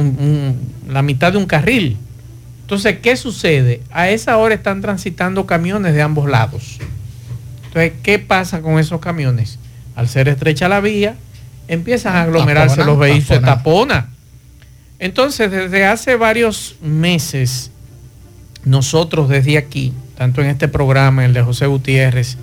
la 0.89 1.03
mitad 1.03 1.33
de 1.33 1.37
un 1.37 1.45
carril. 1.45 1.97
Entonces, 2.61 2.97
¿qué 2.97 3.15
sucede? 3.15 3.83
A 3.91 4.09
esa 4.09 4.37
hora 4.37 4.55
están 4.55 4.81
transitando 4.81 5.45
camiones 5.45 5.93
de 5.93 6.01
ambos 6.01 6.27
lados. 6.27 6.79
Entonces, 7.75 7.99
¿qué 8.03 8.19
pasa 8.19 8.61
con 8.61 8.79
esos 8.79 9.01
camiones? 9.01 9.59
Al 9.97 10.07
ser 10.07 10.29
estrecha 10.29 10.69
la 10.69 10.79
vía, 10.79 11.15
empiezan 11.67 12.15
a 12.15 12.21
aglomerarse 12.21 12.77
Tapona, 12.77 12.85
los 12.91 12.99
vehículos, 12.99 13.41
tapona. 13.41 13.55
tapona. 13.55 14.09
Entonces, 14.99 15.51
desde 15.51 15.85
hace 15.85 16.15
varios 16.15 16.77
meses, 16.81 17.71
nosotros 18.63 19.27
desde 19.27 19.57
aquí, 19.57 19.91
tanto 20.17 20.41
en 20.41 20.47
este 20.47 20.69
programa, 20.69 21.25
el 21.25 21.33
de 21.33 21.41
José 21.41 21.65
Gutiérrez, 21.65 22.37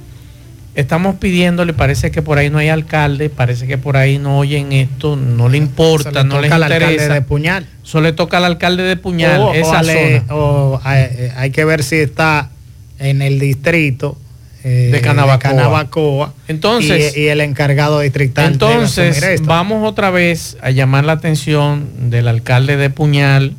estamos 0.74 1.14
pidiéndole, 1.16 1.72
parece 1.72 2.10
que 2.10 2.20
por 2.20 2.36
ahí 2.36 2.50
no 2.50 2.58
hay 2.58 2.68
alcalde, 2.68 3.30
parece 3.30 3.66
que 3.66 3.78
por 3.78 3.96
ahí 3.96 4.18
no 4.18 4.36
oyen 4.38 4.70
esto, 4.72 5.16
no 5.16 5.48
le 5.48 5.56
importa, 5.56 6.10
le 6.22 6.24
no 6.28 6.36
al 6.36 6.44
alcalde 6.44 6.74
interesa. 6.92 7.14
de 7.14 7.22
Puñal. 7.22 7.66
Eso 7.82 8.02
le 8.02 8.12
toca 8.12 8.36
al 8.36 8.44
alcalde 8.44 8.82
de 8.82 8.96
Puñal, 8.98 9.40
o, 9.40 9.46
o 9.46 9.54
esa 9.54 9.78
ale- 9.78 10.20
zona. 10.28 10.34
o, 10.34 10.80
eh, 10.86 11.32
hay 11.36 11.50
que 11.52 11.64
ver 11.64 11.82
si 11.82 11.96
está 11.96 12.50
en 12.98 13.22
el 13.22 13.38
distrito 13.40 14.18
eh, 14.64 14.90
De 14.92 15.00
Canabacoa. 15.00 15.38
Canabacoa 15.38 16.34
Entonces- 16.48 17.16
y, 17.16 17.20
y 17.22 17.28
el 17.28 17.40
encargado 17.40 18.00
distrital. 18.00 18.52
Entonces, 18.52 19.22
esto. 19.22 19.46
vamos 19.46 19.88
otra 19.88 20.10
vez 20.10 20.56
a 20.62 20.70
llamar 20.70 21.04
la 21.04 21.12
atención 21.14 22.10
del 22.10 22.28
alcalde 22.28 22.76
de 22.76 22.88
Puñal, 22.90 23.54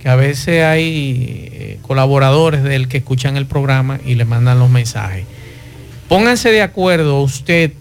que 0.00 0.08
a 0.08 0.14
veces 0.16 0.62
hay 0.64 1.48
eh, 1.52 1.78
colaboradores 1.82 2.62
del 2.62 2.86
que 2.88 2.98
escuchan 2.98 3.36
el 3.36 3.46
programa 3.46 3.98
y 4.06 4.14
le 4.14 4.24
mandan 4.24 4.58
los 4.60 4.70
mensajes. 4.70 5.24
Pónganse 6.08 6.50
de 6.52 6.62
acuerdo 6.62 7.20
usted, 7.20 7.72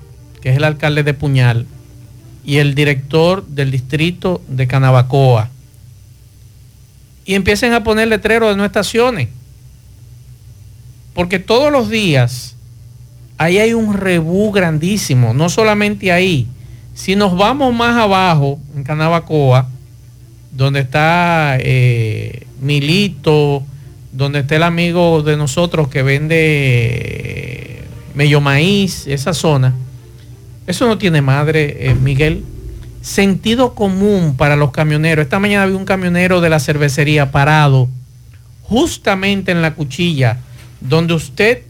que 0.41 0.49
es 0.49 0.57
el 0.57 0.63
alcalde 0.63 1.03
de 1.03 1.13
Puñal, 1.13 1.65
y 2.43 2.57
el 2.57 2.75
director 2.75 3.45
del 3.45 3.71
distrito 3.71 4.41
de 4.47 4.67
Canabacoa, 4.67 5.49
y 7.25 7.35
empiecen 7.35 7.73
a 7.73 7.83
poner 7.83 8.07
letreros 8.07 8.49
de 8.49 8.55
no 8.55 8.65
estaciones. 8.65 9.27
Porque 11.17 11.39
todos 11.39 11.71
los 11.71 11.89
días 11.89 12.55
ahí 13.39 13.57
hay 13.57 13.73
un 13.73 13.95
rebú 13.95 14.51
grandísimo, 14.51 15.33
no 15.33 15.49
solamente 15.49 16.11
ahí. 16.11 16.45
Si 16.93 17.15
nos 17.15 17.35
vamos 17.35 17.73
más 17.73 17.97
abajo, 17.97 18.59
en 18.75 18.83
Canabacoa, 18.83 19.67
donde 20.51 20.81
está 20.81 21.57
eh, 21.59 22.45
Milito, 22.61 23.63
donde 24.11 24.41
está 24.41 24.57
el 24.57 24.61
amigo 24.61 25.23
de 25.23 25.37
nosotros 25.37 25.87
que 25.87 26.03
vende 26.03 26.35
eh, 26.37 27.83
mello 28.13 28.39
maíz, 28.39 29.07
esa 29.07 29.33
zona, 29.33 29.73
eso 30.67 30.85
no 30.85 30.99
tiene 30.99 31.23
madre, 31.23 31.89
eh, 31.89 31.95
Miguel. 31.95 32.43
Sentido 33.01 33.73
común 33.73 34.35
para 34.37 34.55
los 34.55 34.69
camioneros. 34.69 35.23
Esta 35.23 35.39
mañana 35.39 35.65
vi 35.65 35.73
un 35.73 35.85
camionero 35.85 36.41
de 36.41 36.51
la 36.51 36.59
cervecería 36.59 37.31
parado 37.31 37.89
justamente 38.61 39.51
en 39.51 39.63
la 39.63 39.73
cuchilla, 39.73 40.41
donde 40.81 41.13
usted 41.13 41.63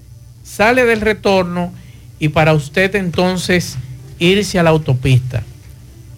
sale 0.43 0.86
del 0.86 1.02
retorno 1.02 1.74
y 2.20 2.30
para 2.30 2.54
usted 2.54 2.96
entonces 2.96 3.78
irse 4.20 4.60
a 4.60 4.63
la 4.63 4.72
autopista, 4.72 5.43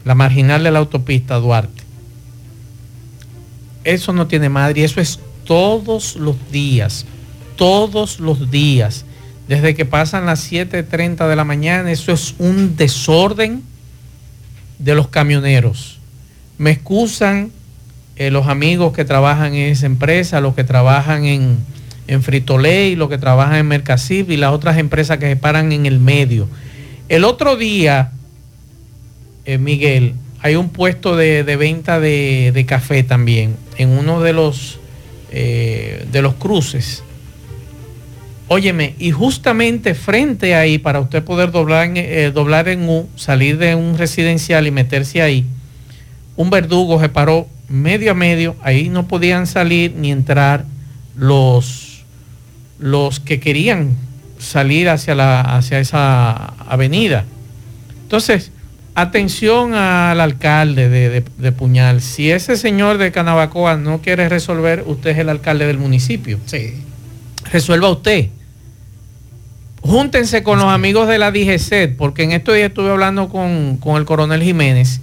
la 0.05 0.15
marginal 0.15 0.63
de 0.63 0.71
la 0.71 0.79
autopista 0.79 1.35
Duarte. 1.35 1.83
Eso 3.83 4.13
no 4.13 4.27
tiene 4.27 4.49
madre 4.49 4.83
eso 4.83 5.01
es 5.01 5.19
todos 5.45 6.15
los 6.15 6.35
días, 6.51 7.05
todos 7.55 8.19
los 8.19 8.51
días. 8.51 9.05
Desde 9.47 9.73
que 9.73 9.83
pasan 9.83 10.27
las 10.27 10.51
7.30 10.51 11.27
de 11.27 11.35
la 11.35 11.43
mañana, 11.43 11.91
eso 11.91 12.11
es 12.11 12.35
un 12.37 12.75
desorden 12.75 13.63
de 14.77 14.93
los 14.93 15.07
camioneros. 15.07 15.97
Me 16.59 16.69
excusan 16.69 17.51
eh, 18.15 18.29
los 18.29 18.47
amigos 18.47 18.93
que 18.93 19.05
trabajan 19.05 19.55
en 19.55 19.71
esa 19.71 19.87
empresa, 19.87 20.39
los 20.39 20.53
que 20.53 20.63
trabajan 20.63 21.25
en, 21.25 21.57
en 22.09 22.23
Frito-Lay, 22.23 22.95
los 22.95 23.07
que 23.07 23.19
trabajan 23.19 23.55
en 23.57 23.67
Mercasib 23.67 24.31
y 24.31 24.37
las 24.37 24.51
otras 24.51 24.79
empresas 24.79 25.19
que 25.19 25.27
se 25.27 25.35
paran 25.35 25.71
en 25.71 25.85
el 25.85 25.99
medio. 25.99 26.47
El 27.07 27.23
otro 27.23 27.55
día, 27.55 28.11
eh, 29.45 29.59
Miguel, 29.59 30.15
hay 30.41 30.55
un 30.55 30.69
puesto 30.69 31.15
de, 31.15 31.43
venta 31.43 31.99
de, 31.99 32.51
de 32.51 32.65
café 32.65 33.03
también 33.03 33.55
en 33.77 33.89
uno 33.89 34.21
de 34.21 34.33
los, 34.33 34.79
eh, 35.31 36.03
de 36.11 36.21
los 36.23 36.33
cruces. 36.33 37.03
Óyeme, 38.47 38.95
y 38.97 39.11
justamente 39.11 39.93
frente 39.93 40.55
ahí, 40.55 40.79
para 40.79 41.01
usted 41.01 41.23
poder 41.23 41.51
doblar 41.51 41.85
en, 41.85 41.97
eh, 41.97 42.31
doblar 42.33 42.69
en 42.69 42.89
U, 42.89 43.07
salir 43.15 43.59
de 43.59 43.75
un 43.75 43.99
residencial 43.99 44.65
y 44.65 44.71
meterse 44.71 45.21
ahí, 45.21 45.45
un 46.35 46.49
verdugo 46.49 46.99
se 46.99 47.09
paró 47.09 47.47
medio 47.67 48.13
a 48.13 48.15
medio, 48.15 48.55
ahí 48.63 48.89
no 48.89 49.07
podían 49.07 49.45
salir 49.45 49.93
ni 49.95 50.11
entrar 50.11 50.65
los, 51.15 51.88
los 52.79 53.19
que 53.19 53.39
querían 53.39 53.95
salir 54.37 54.89
hacia, 54.89 55.15
la, 55.15 55.41
hacia 55.41 55.79
esa 55.79 56.31
avenida. 56.69 57.25
Entonces, 58.03 58.51
atención 58.95 59.73
al 59.73 60.19
alcalde 60.21 60.89
de, 60.89 61.09
de- 61.09 61.23
de 61.37 61.51
Puñal. 61.51 62.01
Si 62.01 62.31
ese 62.31 62.55
señor 62.57 62.97
de 62.97 63.11
Canabacoa 63.11 63.75
no 63.77 64.01
quiere 64.01 64.27
resolver, 64.29 64.83
usted 64.87 65.11
es 65.11 65.17
el 65.19 65.29
alcalde 65.29 65.65
del 65.67 65.77
municipio. 65.77 66.39
Sí. 66.45 66.73
Resuelva 67.51 67.89
usted. 67.89 68.29
Júntense 69.81 70.43
con 70.43 70.59
los 70.59 70.67
amigos 70.67 71.07
de 71.07 71.17
la 71.17 71.31
DGCET, 71.31 71.95
porque 71.95 72.23
en 72.23 72.31
estos 72.33 72.55
días 72.55 72.69
estuve 72.69 72.91
hablando 72.91 73.29
con, 73.29 73.77
con 73.77 73.95
el 73.97 74.05
coronel 74.05 74.43
Jiménez, 74.43 74.99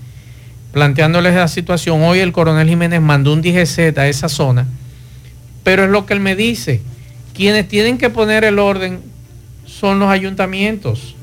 planteándoles 0.73 1.35
la 1.35 1.49
situación. 1.49 2.03
Hoy 2.03 2.19
el 2.19 2.33
coronel 2.33 2.69
Jiménez 2.69 3.01
mandó 3.01 3.33
un 3.33 3.41
DGCET 3.43 3.97
a 3.99 4.07
esa 4.09 4.29
zona, 4.29 4.67
pero 5.65 5.85
es 5.85 5.91
lo 5.91 6.05
que 6.07 6.13
él 6.15 6.21
me 6.21 6.37
dice. 6.37 6.83
Quienes 7.37 7.69
tienen 7.69 7.99
que 7.99 8.11
poner 8.11 8.45
el 8.45 8.59
orden 8.59 9.01
son 9.67 9.99
los 9.99 10.09
ayuntamientos. 10.09 11.15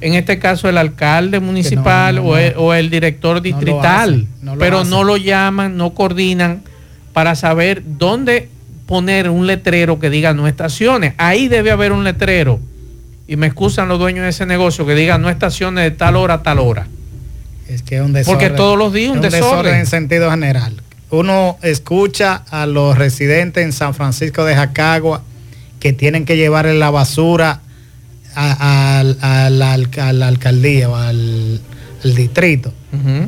En 0.00 0.14
este 0.14 0.38
caso 0.38 0.68
el 0.68 0.78
alcalde 0.78 1.40
municipal 1.40 2.16
no, 2.16 2.22
o, 2.22 2.36
el, 2.36 2.54
no. 2.54 2.60
o 2.60 2.74
el 2.74 2.90
director 2.90 3.42
distrital, 3.42 4.10
hacen, 4.14 4.28
no 4.42 4.54
lo 4.54 4.58
pero 4.58 4.78
hacen. 4.78 4.90
no 4.90 5.04
lo 5.04 5.16
llaman, 5.16 5.76
no 5.76 5.94
coordinan 5.94 6.62
para 7.12 7.34
saber 7.34 7.82
dónde 7.86 8.48
poner 8.86 9.28
un 9.30 9.46
letrero 9.46 10.00
que 10.00 10.10
diga 10.10 10.32
no 10.32 10.48
estaciones. 10.48 11.14
Ahí 11.18 11.48
debe 11.48 11.70
haber 11.70 11.92
un 11.92 12.02
letrero. 12.02 12.58
Y 13.28 13.36
me 13.36 13.46
excusan 13.46 13.88
los 13.88 14.00
dueños 14.00 14.24
de 14.24 14.30
ese 14.30 14.46
negocio 14.46 14.84
que 14.86 14.94
diga 14.94 15.18
no 15.18 15.30
estaciones 15.30 15.84
de 15.84 15.90
tal 15.92 16.16
hora 16.16 16.34
a 16.34 16.42
tal 16.42 16.58
hora. 16.58 16.88
Es 17.68 17.82
que 17.82 17.96
es 17.96 18.02
un 18.02 18.12
desorden. 18.12 18.38
Porque 18.40 18.56
todos 18.56 18.76
los 18.76 18.92
días 18.92 19.16
un 19.16 19.24
Es 19.24 19.32
desorden. 19.32 19.76
en 19.76 19.86
sentido 19.86 20.30
general. 20.30 20.80
Uno 21.10 21.58
escucha 21.62 22.42
a 22.50 22.66
los 22.66 22.98
residentes 22.98 23.64
en 23.64 23.72
San 23.72 23.94
Francisco 23.94 24.44
de 24.44 24.56
Jacagua 24.56 25.22
que 25.80 25.92
tienen 25.92 26.24
que 26.24 26.36
llevarle 26.36 26.74
la 26.74 26.90
basura 26.90 27.60
a, 28.34 29.00
a- 29.00 29.46
a 29.46 29.50
la, 29.50 29.72
alca- 29.72 30.08
a 30.08 30.12
la 30.12 30.28
alcaldía 30.28 30.88
o 30.88 30.94
al, 30.96 31.60
al 32.04 32.14
distrito 32.14 32.72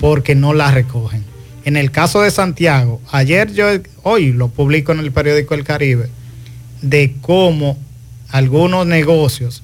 porque 0.01 0.35
no 0.35 0.55
la 0.55 0.71
recogen. 0.71 1.25
En 1.65 1.77
el 1.77 1.91
caso 1.93 2.21
de 2.23 2.31
Santiago, 2.31 3.01
ayer 3.13 3.53
yo, 3.53 3.67
hoy 4.03 4.33
lo 4.33 4.49
publico 4.49 4.93
en 4.93 4.99
el 5.01 5.13
periódico 5.13 5.55
El 5.55 5.65
Caribe, 5.65 6.09
de 6.83 7.15
cómo 7.21 7.79
algunos 8.31 8.87
negocios, 8.87 9.63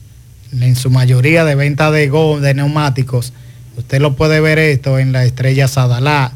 en 0.52 0.76
su 0.76 0.90
mayoría 0.90 1.44
de 1.44 1.56
venta 1.56 1.90
de, 1.90 2.08
go- 2.08 2.38
de 2.40 2.54
neumáticos, 2.54 3.32
usted 3.76 4.00
lo 4.00 4.14
puede 4.14 4.40
ver 4.40 4.58
esto 4.60 4.98
en 5.00 5.10
la 5.12 5.24
estrella 5.24 5.66
Sadalá, 5.68 6.32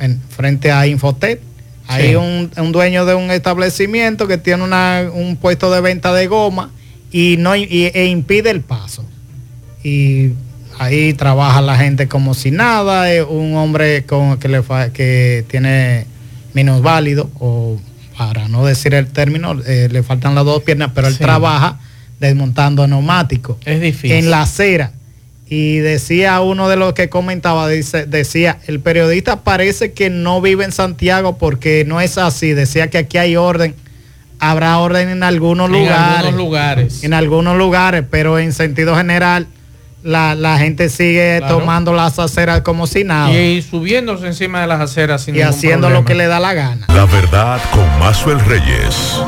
en, 0.00 0.20
frente 0.28 0.72
a 0.72 0.86
Infotec. 0.88 1.40
Hay 1.86 2.08
Sí. 2.10 2.14
un, 2.16 2.50
un 2.56 2.72
dueño 2.72 3.04
de 3.04 3.14
un 3.14 3.30
establecimiento 3.30 4.26
que 4.26 4.38
tiene 4.38 4.62
una- 4.64 5.08
un 5.12 5.36
puesto 5.36 5.70
de 5.70 5.80
venta 5.80 6.12
de 6.14 6.26
goma 6.26 6.70
y 7.12 7.36
no 7.38 7.54
y- 7.56 7.66
e 7.94 8.06
impide 8.06 8.50
el 8.50 8.60
paso. 8.62 9.04
Y 9.82 10.30
ahí 10.78 11.12
trabaja 11.12 11.60
la 11.60 11.76
gente 11.76 12.08
como 12.08 12.34
si 12.34 12.50
nada, 12.50 13.12
es 13.12 13.24
un 13.28 13.54
hombre 13.56 14.04
con, 14.06 14.38
que, 14.38 14.48
le 14.48 14.62
fa- 14.62 14.90
que 14.90 15.44
tiene 15.48 16.06
minusválido 16.54 17.30
o 17.38 17.78
para 18.16 18.48
no 18.48 18.64
decir 18.64 18.94
el 18.94 19.08
término, 19.08 19.56
eh, 19.66 19.88
le 19.90 20.02
faltan 20.02 20.34
las 20.34 20.44
dos 20.44 20.62
piernas, 20.62 20.90
pero 20.94 21.08
él 21.08 21.14
Sí. 21.14 21.18
trabaja 21.22 21.80
desmontando 22.20 22.86
neumáticos 22.86 23.56
Es 23.64 23.80
difícil. 23.80 24.12
en 24.12 24.30
la 24.30 24.42
acera. 24.42 24.92
Y 25.48 25.78
decía 25.78 26.40
uno 26.40 26.68
de 26.68 26.76
los 26.76 26.94
que 26.94 27.08
comentaba, 27.10 27.68
dice, 27.68 28.06
decía, 28.06 28.58
el 28.66 28.80
periodista 28.80 29.40
parece 29.44 29.92
que 29.92 30.08
no 30.10 30.40
vive 30.40 30.64
en 30.64 30.72
Santiago 30.72 31.36
porque 31.36 31.84
no 31.86 32.00
es 32.00 32.16
así. 32.18 32.52
Decía 32.54 32.88
que 32.88 32.98
aquí 32.98 33.18
hay 33.18 33.36
orden. 33.36 33.74
Habrá 34.40 34.78
orden 34.78 35.08
en 35.10 35.22
algunos 35.22 35.66
en 35.68 35.72
lugares. 35.80 36.16
algunos 36.18 36.34
lugares. 36.34 37.04
En 37.04 37.14
algunos 37.14 37.56
lugares, 37.58 38.04
pero 38.10 38.38
en 38.38 38.52
sentido 38.52 38.96
general, 38.96 39.46
la, 40.02 40.34
la 40.34 40.58
gente 40.58 40.88
sigue 40.88 41.38
Claro. 41.38 41.58
tomando 41.58 41.92
las 41.92 42.18
aceras 42.18 42.62
como 42.62 42.86
si 42.86 43.04
nada. 43.04 43.30
Y, 43.30 43.36
Y, 43.36 43.56
y 43.58 43.62
subiéndose 43.62 44.26
encima 44.26 44.62
de 44.62 44.66
las 44.66 44.80
aceras 44.80 45.22
sin 45.22 45.34
ningún 45.34 45.48
haciendo 45.50 45.88
lo 45.90 46.04
que 46.04 46.14
le 46.14 46.26
da 46.26 46.40
la 46.40 46.52
gana. 46.54 46.86
La 46.88 47.04
verdad 47.06 47.60
con 47.70 47.86
Mazuel 48.00 48.40
Reyes. 48.40 49.20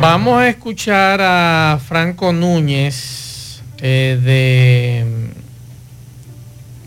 Vamos 0.00 0.40
a 0.40 0.48
escuchar 0.48 1.20
a 1.22 1.78
Franco 1.86 2.32
Núñez 2.32 3.29
eh, 3.82 4.18
de 4.22 5.30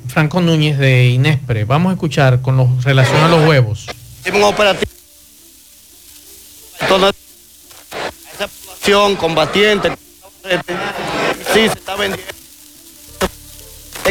Franco 0.07 0.41
Núñez 0.41 0.77
de 0.77 1.09
Inespre. 1.09 1.65
Vamos 1.65 1.89
a 1.89 1.93
escuchar 1.93 2.41
con 2.41 2.57
lo 2.57 2.69
relación 2.81 3.17
a 3.17 3.27
los 3.27 3.47
huevos. 3.47 3.87
Un 4.33 4.43
operativo. 4.43 4.91
Esa 6.81 8.47
población 8.47 9.15
combatiente, 9.15 9.89
sí, 11.53 11.53
se 11.53 11.65
está 11.65 11.95
vendiendo. 11.95 12.33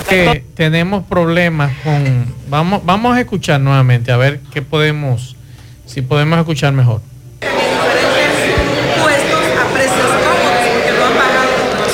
Que 0.09 0.45
tenemos 0.55 1.05
problemas 1.05 1.73
con 1.85 2.35
vamos 2.49 2.85
vamos 2.85 3.16
a 3.16 3.21
escuchar 3.21 3.61
nuevamente 3.61 4.11
a 4.11 4.16
ver 4.16 4.40
qué 4.53 4.61
podemos 4.61 5.37
si 5.87 6.03
podemos 6.03 6.38
escuchar 6.38 6.73
mejor. 6.73 7.01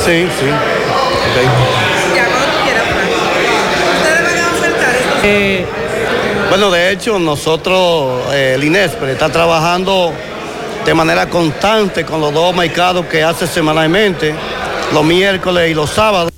Sí, 0.05 0.27
sí. 0.41 0.78
Ya 2.15 2.25
cuando 2.27 2.47
tú 2.47 2.65
quieras, 2.65 2.85
Frank. 2.85 3.11
Ustedes 3.97 4.23
van 4.25 4.39
a 4.39 4.51
ofertar 4.57 4.95
estos 4.97 5.25
Eh, 5.25 5.67
Bueno, 6.49 6.71
de 6.71 6.93
hecho, 6.93 7.19
nosotros, 7.19 8.33
eh, 8.33 8.55
el 8.55 8.65
INESPRE, 8.65 9.13
está 9.13 9.29
trabajando 9.29 10.15
de 10.85 10.95
manera 10.95 11.29
constante 11.29 12.07
con 12.07 12.21
los 12.23 12.33
dos 12.33 12.55
mercados 12.57 13.05
que 13.07 13.23
hace 13.23 13.47
semanalmente, 13.47 14.35
los 14.95 15.05
miércoles 15.05 15.71
y 15.71 15.75
los 15.75 15.91
sábados. 15.91 16.33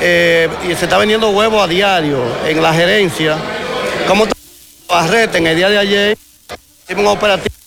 Eh, 0.00 0.48
y 0.64 0.74
se 0.74 0.86
está 0.86 0.98
vendiendo 0.98 1.30
huevos 1.30 1.62
a 1.62 1.68
diario 1.68 2.18
en 2.44 2.60
la 2.60 2.72
gerencia. 2.74 3.36
Como 4.08 4.26
Barrete 4.88 5.38
en 5.38 5.46
el 5.46 5.56
día 5.56 5.68
de 5.68 5.78
ayer, 5.78 6.18
hicimos 6.84 7.04
un 7.04 7.10
operativo. 7.16 7.59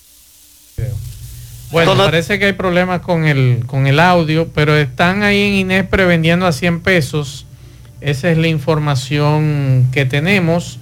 Bueno, 1.73 1.93
Todo- 1.95 2.05
parece 2.05 2.37
que 2.39 2.45
hay 2.45 2.53
problemas 2.53 3.01
con 3.01 3.25
el, 3.25 3.63
con 3.65 3.87
el 3.87 3.99
audio, 3.99 4.47
pero 4.53 4.75
están 4.77 5.23
ahí 5.23 5.41
en 5.41 5.53
Inespre 5.55 6.05
vendiendo 6.05 6.45
a 6.45 6.51
100 6.51 6.79
pesos. 6.81 7.45
Esa 7.99 8.29
es 8.29 8.37
la 8.37 8.47
información 8.47 9.87
que 9.91 10.05
tenemos. 10.05 10.77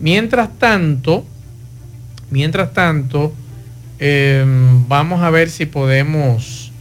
Mientras 0.00 0.50
tanto, 0.58 1.24
mientras 2.30 2.72
tanto, 2.72 3.32
eh, 4.00 4.44
vamos 4.88 5.22
a 5.22 5.30
ver 5.30 5.48
si 5.48 5.64
podemos 5.66 6.72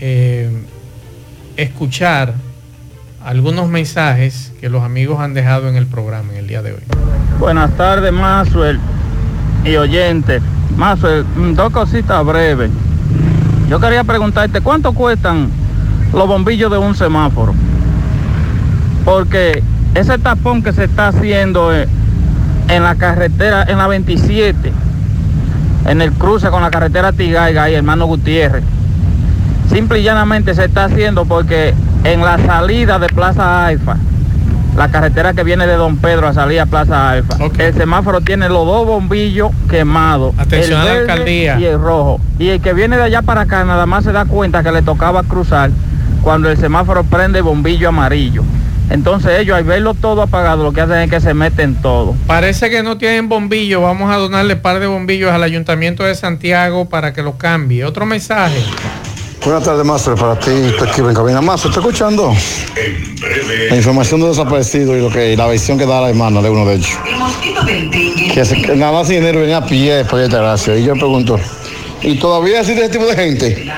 eh, 0.00 0.50
escuchar 1.56 2.34
algunos 3.24 3.68
mensajes 3.68 4.52
que 4.60 4.68
los 4.68 4.82
amigos 4.82 5.20
han 5.20 5.34
dejado 5.34 5.68
en 5.68 5.76
el 5.76 5.86
programa 5.86 6.32
en 6.32 6.38
el 6.38 6.48
día 6.48 6.62
de 6.62 6.72
hoy. 6.72 6.82
Buenas 7.38 7.76
tardes, 7.76 8.12
Maxwell 8.12 8.80
y 9.64 9.76
oyentes. 9.76 10.42
Maxwell, 10.76 11.24
mm, 11.36 11.54
dos 11.54 11.72
cositas 11.72 12.24
breves. 12.24 12.70
Yo 13.68 13.80
quería 13.80 14.04
preguntarte, 14.04 14.60
¿cuánto 14.60 14.92
cuestan 14.92 15.48
los 16.12 16.26
bombillos 16.26 16.70
de 16.70 16.78
un 16.78 16.94
semáforo? 16.94 17.54
Porque 19.04 19.62
ese 19.94 20.18
tapón 20.18 20.62
que 20.62 20.72
se 20.72 20.84
está 20.84 21.08
haciendo 21.08 21.74
eh, 21.74 21.88
en 22.68 22.82
la 22.82 22.94
carretera, 22.94 23.64
en 23.64 23.78
la 23.78 23.86
27, 23.86 24.72
en 25.86 26.02
el 26.02 26.12
cruce 26.12 26.48
con 26.50 26.62
la 26.62 26.70
carretera 26.70 27.12
Tigaiga 27.12 27.70
y 27.70 27.74
hermano 27.74 28.06
Gutiérrez, 28.06 28.64
simple 29.70 30.00
y 30.00 30.02
llanamente 30.02 30.54
se 30.54 30.64
está 30.64 30.84
haciendo 30.84 31.24
porque 31.24 31.74
en 32.04 32.20
la 32.20 32.38
salida 32.38 32.98
de 32.98 33.08
Plaza 33.08 33.66
Alfa, 33.66 33.96
la 34.76 34.90
carretera 34.90 35.34
que 35.34 35.44
viene 35.44 35.66
de 35.66 35.74
Don 35.74 35.98
Pedro 35.98 36.26
a 36.26 36.34
salir 36.34 36.60
a 36.60 36.66
Plaza 36.66 37.10
Alfa. 37.10 37.36
El 37.58 37.74
semáforo 37.74 38.20
tiene 38.20 38.48
los 38.48 38.66
dos 38.66 38.86
bombillos 38.86 39.50
quemados. 39.68 40.34
Atención 40.38 40.80
el 40.80 40.88
a 40.88 40.92
la 40.92 41.00
alcaldía. 41.00 41.58
Y 41.58 41.64
el 41.64 41.78
rojo. 41.80 42.20
Y 42.38 42.48
el 42.48 42.60
que 42.60 42.72
viene 42.72 42.96
de 42.96 43.02
allá 43.02 43.22
para 43.22 43.42
acá 43.42 43.64
nada 43.64 43.86
más 43.86 44.04
se 44.04 44.12
da 44.12 44.24
cuenta 44.24 44.62
que 44.62 44.72
le 44.72 44.82
tocaba 44.82 45.22
cruzar 45.24 45.70
cuando 46.22 46.50
el 46.50 46.56
semáforo 46.56 47.04
prende 47.04 47.40
bombillo 47.40 47.88
amarillo. 47.88 48.42
Entonces 48.90 49.38
ellos 49.38 49.56
al 49.56 49.64
verlo 49.64 49.94
todo 49.94 50.22
apagado 50.22 50.64
lo 50.64 50.72
que 50.72 50.82
hacen 50.82 50.98
es 50.98 51.10
que 51.10 51.20
se 51.20 51.34
meten 51.34 51.76
todo. 51.76 52.14
Parece 52.26 52.68
que 52.68 52.82
no 52.82 52.98
tienen 52.98 53.28
bombillo. 53.28 53.80
Vamos 53.80 54.12
a 54.12 54.16
donarle 54.16 54.56
par 54.56 54.80
de 54.80 54.86
bombillos 54.86 55.32
al 55.32 55.42
Ayuntamiento 55.42 56.04
de 56.04 56.14
Santiago 56.14 56.88
para 56.88 57.12
que 57.12 57.22
lo 57.22 57.38
cambie. 57.38 57.84
Otro 57.84 58.04
mensaje. 58.04 58.62
Buenas 59.44 59.64
tardes, 59.64 59.84
Master, 59.84 60.14
para 60.14 60.38
ti, 60.38 60.50
tu 60.78 60.84
equipo 60.84 61.08
en 61.08 61.14
cabina. 61.16 61.40
Master, 61.40 61.70
¿está 61.70 61.80
escuchando? 61.80 62.32
La 63.70 63.76
información 63.76 64.20
de 64.20 64.28
desaparecido 64.28 64.96
y 64.96 65.00
lo 65.00 65.10
que 65.10 65.32
y 65.32 65.36
la 65.36 65.46
versión 65.48 65.76
que 65.78 65.84
da 65.86 66.00
la 66.00 66.10
hermana 66.10 66.40
de 66.40 66.48
uno 66.48 66.64
de 66.64 66.76
ellos. 66.76 66.90
Que, 68.34 68.44
se- 68.44 68.62
que 68.62 68.76
nada 68.76 68.92
más 68.92 69.08
sin 69.08 69.16
dinero 69.16 69.40
venía 69.40 69.56
a 69.58 69.66
pie 69.66 70.04
por 70.04 70.20
esta 70.20 70.38
gracia. 70.38 70.76
Y 70.76 70.84
yo 70.84 70.92
pregunto, 70.94 71.40
¿y 72.02 72.16
todavía 72.18 72.60
existe 72.60 72.82
ese 72.84 72.92
tipo 72.92 73.04
de 73.06 73.16
gente 73.16 73.72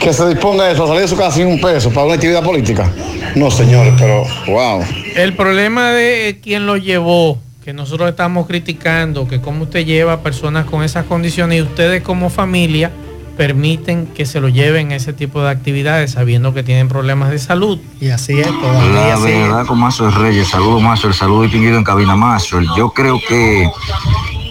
que 0.00 0.12
se 0.12 0.26
disponga 0.28 0.64
a 0.64 0.70
eso, 0.70 0.84
a 0.84 0.86
salir 0.86 1.02
de 1.02 1.08
su 1.08 1.16
casa 1.16 1.32
sin 1.32 1.46
un 1.48 1.60
peso 1.60 1.90
para 1.90 2.06
una 2.06 2.14
actividad 2.14 2.42
política? 2.42 2.90
No, 3.34 3.50
señores, 3.50 3.92
pero 3.98 4.24
wow. 4.46 4.82
El 5.16 5.34
problema 5.34 5.90
de 5.92 6.40
quien 6.42 6.64
lo 6.64 6.78
llevó, 6.78 7.38
que 7.62 7.74
nosotros 7.74 8.08
estamos 8.08 8.46
criticando, 8.46 9.28
que 9.28 9.40
cómo 9.42 9.64
usted 9.64 9.84
lleva 9.84 10.14
a 10.14 10.20
personas 10.22 10.64
con 10.64 10.82
esas 10.82 11.04
condiciones 11.04 11.58
y 11.58 11.62
ustedes 11.62 12.02
como 12.02 12.30
familia 12.30 12.90
permiten 13.38 14.06
que 14.08 14.26
se 14.26 14.40
lo 14.40 14.48
lleven 14.48 14.90
a 14.90 14.96
ese 14.96 15.12
tipo 15.12 15.40
de 15.40 15.48
actividades 15.48 16.10
sabiendo 16.10 16.52
que 16.52 16.64
tienen 16.64 16.88
problemas 16.88 17.30
de 17.30 17.38
salud. 17.38 17.78
Y 18.00 18.10
así 18.10 18.38
es, 18.40 18.50
La 18.50 18.60
todavía 18.60 19.16
sigue. 19.16 19.42
verdad 19.42 19.64
con 19.64 19.78
Mazo 19.78 20.10
Reyes, 20.10 20.48
saludo 20.48 20.80
Mazo, 20.80 21.06
el 21.06 21.14
saludo 21.14 21.42
distinguido 21.42 21.78
en 21.78 21.84
cabina 21.84 22.16
Mazo. 22.16 22.60
Yo 22.76 22.90
creo 22.90 23.20
que 23.26 23.70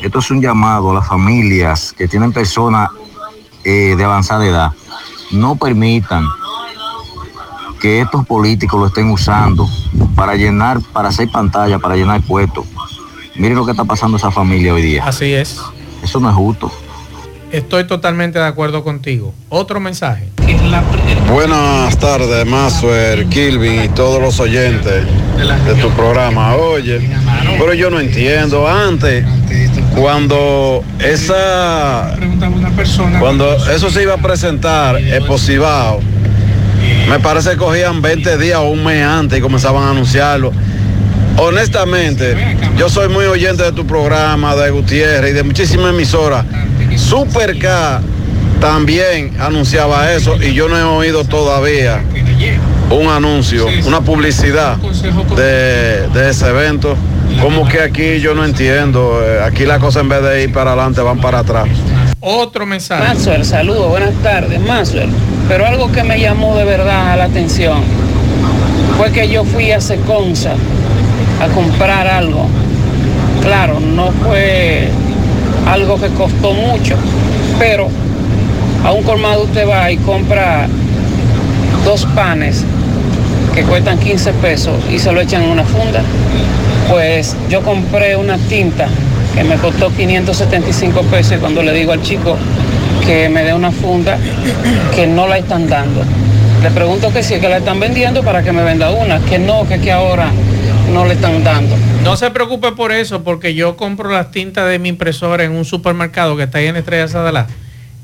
esto 0.01 0.19
es 0.19 0.31
un 0.31 0.41
llamado 0.41 0.91
a 0.91 0.93
las 0.95 1.07
familias 1.07 1.93
que 1.95 2.07
tienen 2.07 2.31
personas 2.31 2.89
eh, 3.65 3.93
de 3.97 4.03
avanzada 4.05 4.47
edad. 4.47 4.71
No 5.31 5.57
permitan 5.57 6.25
que 7.81 7.99
estos 7.99 8.25
políticos 8.25 8.79
lo 8.79 8.87
estén 8.87 9.11
usando 9.11 9.67
para 10.15 10.35
llenar, 10.35 10.79
para 10.93 11.09
hacer 11.09 11.29
pantalla, 11.29 11.77
para 11.77 11.97
llenar 11.97 12.21
puestos. 12.21 12.65
Miren 13.35 13.57
lo 13.57 13.65
que 13.65 13.71
está 13.71 13.83
pasando 13.83 14.15
a 14.15 14.19
esa 14.19 14.31
familia 14.31 14.73
hoy 14.73 14.81
día. 14.81 15.03
Así 15.05 15.33
es. 15.33 15.59
Eso 16.01 16.21
no 16.21 16.29
es 16.29 16.35
justo. 16.35 16.71
Estoy 17.51 17.85
totalmente 17.85 18.39
de 18.39 18.45
acuerdo 18.45 18.83
contigo. 18.83 19.33
Otro 19.49 19.79
mensaje. 19.79 20.27
Buenas 21.31 21.97
tardes, 21.97 22.45
Mazuer, 22.45 23.25
Kilvin 23.27 23.83
y 23.85 23.89
todos 23.89 24.21
los 24.21 24.39
oyentes 24.39 25.05
de 25.65 25.75
tu 25.81 25.89
programa. 25.91 26.55
Oye, 26.55 27.09
pero 27.57 27.73
yo 27.73 27.89
no 27.89 27.99
entiendo. 27.99 28.67
Antes, 28.67 29.25
cuando 29.95 30.83
esa. 30.99 32.17
Cuando 33.19 33.55
eso 33.71 33.89
se 33.89 34.03
iba 34.03 34.15
a 34.15 34.17
presentar, 34.17 34.97
el 34.97 35.23
Posibao, 35.25 36.01
me 37.09 37.19
parece 37.19 37.51
que 37.51 37.57
cogían 37.57 38.01
20 38.01 38.37
días 38.37 38.59
o 38.59 38.69
un 38.69 38.83
mes 38.83 39.05
antes 39.05 39.39
y 39.39 39.41
comenzaban 39.41 39.83
a 39.83 39.91
anunciarlo. 39.91 40.51
Honestamente, 41.37 42.35
yo 42.77 42.89
soy 42.89 43.09
muy 43.09 43.25
oyente 43.25 43.63
de 43.63 43.71
tu 43.71 43.85
programa, 43.85 44.55
de 44.55 44.71
Gutiérrez 44.71 45.31
y 45.31 45.33
de 45.33 45.43
muchísimas 45.43 45.91
emisoras. 45.91 46.45
Super 46.97 47.57
K 47.57 48.01
también 48.59 49.33
anunciaba 49.39 50.11
eso 50.11 50.35
y 50.41 50.53
yo 50.53 50.67
no 50.67 50.77
he 50.77 50.83
oído 50.83 51.23
todavía 51.23 52.01
un 52.89 53.09
anuncio, 53.09 53.67
una 53.85 54.01
publicidad 54.01 54.77
de, 54.77 56.07
de 56.07 56.29
ese 56.29 56.47
evento. 56.47 56.95
Como 57.41 57.67
que 57.67 57.81
aquí 57.81 58.19
yo 58.19 58.33
no 58.33 58.43
entiendo, 58.45 59.21
eh, 59.23 59.41
aquí 59.45 59.65
la 59.65 59.79
cosa 59.79 59.99
en 59.99 60.09
vez 60.09 60.23
de 60.23 60.43
ir 60.43 60.53
para 60.53 60.71
adelante 60.71 61.01
van 61.01 61.19
para 61.19 61.39
atrás. 61.39 61.67
Otro 62.19 62.65
mensaje. 62.65 63.03
Maxwell, 63.03 63.45
saludos, 63.45 63.89
buenas 63.89 64.13
tardes, 64.23 64.59
Maxwell. 64.61 65.09
Pero 65.47 65.65
algo 65.67 65.91
que 65.91 66.03
me 66.03 66.19
llamó 66.19 66.57
de 66.57 66.65
verdad 66.65 67.15
la 67.17 67.25
atención 67.25 67.83
fue 68.97 69.11
que 69.11 69.29
yo 69.29 69.43
fui 69.45 69.71
a 69.71 69.79
Seconza 69.79 70.53
a 71.41 71.47
comprar 71.53 72.07
algo 72.07 72.49
Claro, 73.47 73.79
no 73.79 74.11
fue 74.11 74.89
algo 75.71 75.99
que 75.99 76.07
costó 76.09 76.53
mucho, 76.53 76.95
pero 77.59 77.89
a 78.83 78.91
un 78.91 79.03
colmado 79.03 79.43
usted 79.43 79.67
va 79.67 79.91
y 79.91 79.97
compra 79.97 80.67
dos 81.83 82.05
panes 82.15 82.63
que 83.53 83.63
cuestan 83.63 83.97
15 83.99 84.33
pesos 84.33 84.75
y 84.91 84.99
se 84.99 85.11
lo 85.11 85.21
echan 85.21 85.43
en 85.43 85.49
una 85.49 85.63
funda. 85.63 86.01
Pues 86.89 87.35
yo 87.49 87.61
compré 87.63 88.15
una 88.15 88.37
tinta 88.37 88.87
que 89.35 89.43
me 89.43 89.55
costó 89.57 89.91
575 89.91 91.01
pesos 91.03 91.33
y 91.33 91.39
cuando 91.39 91.61
le 91.61 91.73
digo 91.73 91.91
al 91.91 92.01
chico 92.01 92.37
que 93.05 93.29
me 93.29 93.43
dé 93.43 93.53
una 93.53 93.71
funda 93.71 94.17
que 94.95 95.05
no 95.05 95.27
la 95.27 95.37
están 95.37 95.67
dando. 95.67 96.01
Le 96.63 96.71
pregunto 96.71 97.11
que 97.11 97.21
sí, 97.23 97.39
que 97.39 97.49
la 97.49 97.57
están 97.57 97.79
vendiendo 97.79 98.23
para 98.23 98.41
que 98.41 98.51
me 98.51 98.63
venda 98.63 98.91
una, 98.91 99.19
que 99.19 99.37
no, 99.37 99.67
que, 99.67 99.79
que 99.79 99.91
ahora 99.91 100.31
no 100.93 101.05
le 101.05 101.13
están 101.15 101.43
dando. 101.43 101.75
No 102.03 102.15
se 102.15 102.29
preocupe 102.31 102.71
por 102.71 102.91
eso, 102.91 103.23
porque 103.23 103.53
yo 103.53 103.75
compro 103.77 104.09
las 104.11 104.31
tintas 104.31 104.67
de 104.69 104.79
mi 104.79 104.89
impresora 104.89 105.43
en 105.43 105.51
un 105.51 105.65
supermercado 105.65 106.35
que 106.37 106.43
está 106.43 106.59
ahí 106.59 106.67
en 106.67 106.77
Estrella 106.77 107.07
Sadalá 107.07 107.47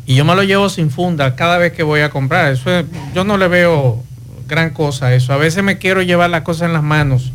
y 0.05 0.15
yo 0.15 0.25
me 0.25 0.35
lo 0.35 0.43
llevo 0.43 0.69
sin 0.69 0.89
funda 0.91 1.35
cada 1.35 1.57
vez 1.57 1.71
que 1.73 1.83
voy 1.83 2.01
a 2.01 2.09
comprar. 2.09 2.51
Eso 2.51 2.69
es- 2.71 2.85
yo 3.15 3.23
no 3.23 3.37
le 3.37 3.47
veo 3.47 4.03
gran 4.47 4.71
cosa 4.71 5.07
a 5.07 5.13
eso. 5.15 5.31
A 5.33 5.37
veces 5.37 5.63
me 5.63 5.77
quiero 5.77 6.01
llevar 6.01 6.29
las 6.29 6.41
cosas 6.41 6.63
en 6.67 6.73
las 6.73 6.83
manos 6.83 7.31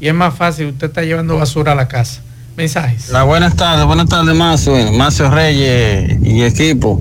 y 0.00 0.08
es 0.08 0.14
más 0.14 0.34
fácil. 0.34 0.68
Usted 0.68 0.86
está 0.88 1.02
llevando 1.02 1.36
basura 1.38 1.72
a 1.72 1.74
la 1.74 1.86
casa. 1.88 2.22
Mensajes. 2.56 3.10
La 3.10 3.22
buenas 3.22 3.54
tardes, 3.54 3.84
buenas 3.86 4.08
tardes, 4.08 4.34
Mazo, 4.34 4.74
Mazo 4.92 5.30
Reyes 5.30 6.18
y 6.24 6.42
equipo. 6.42 7.00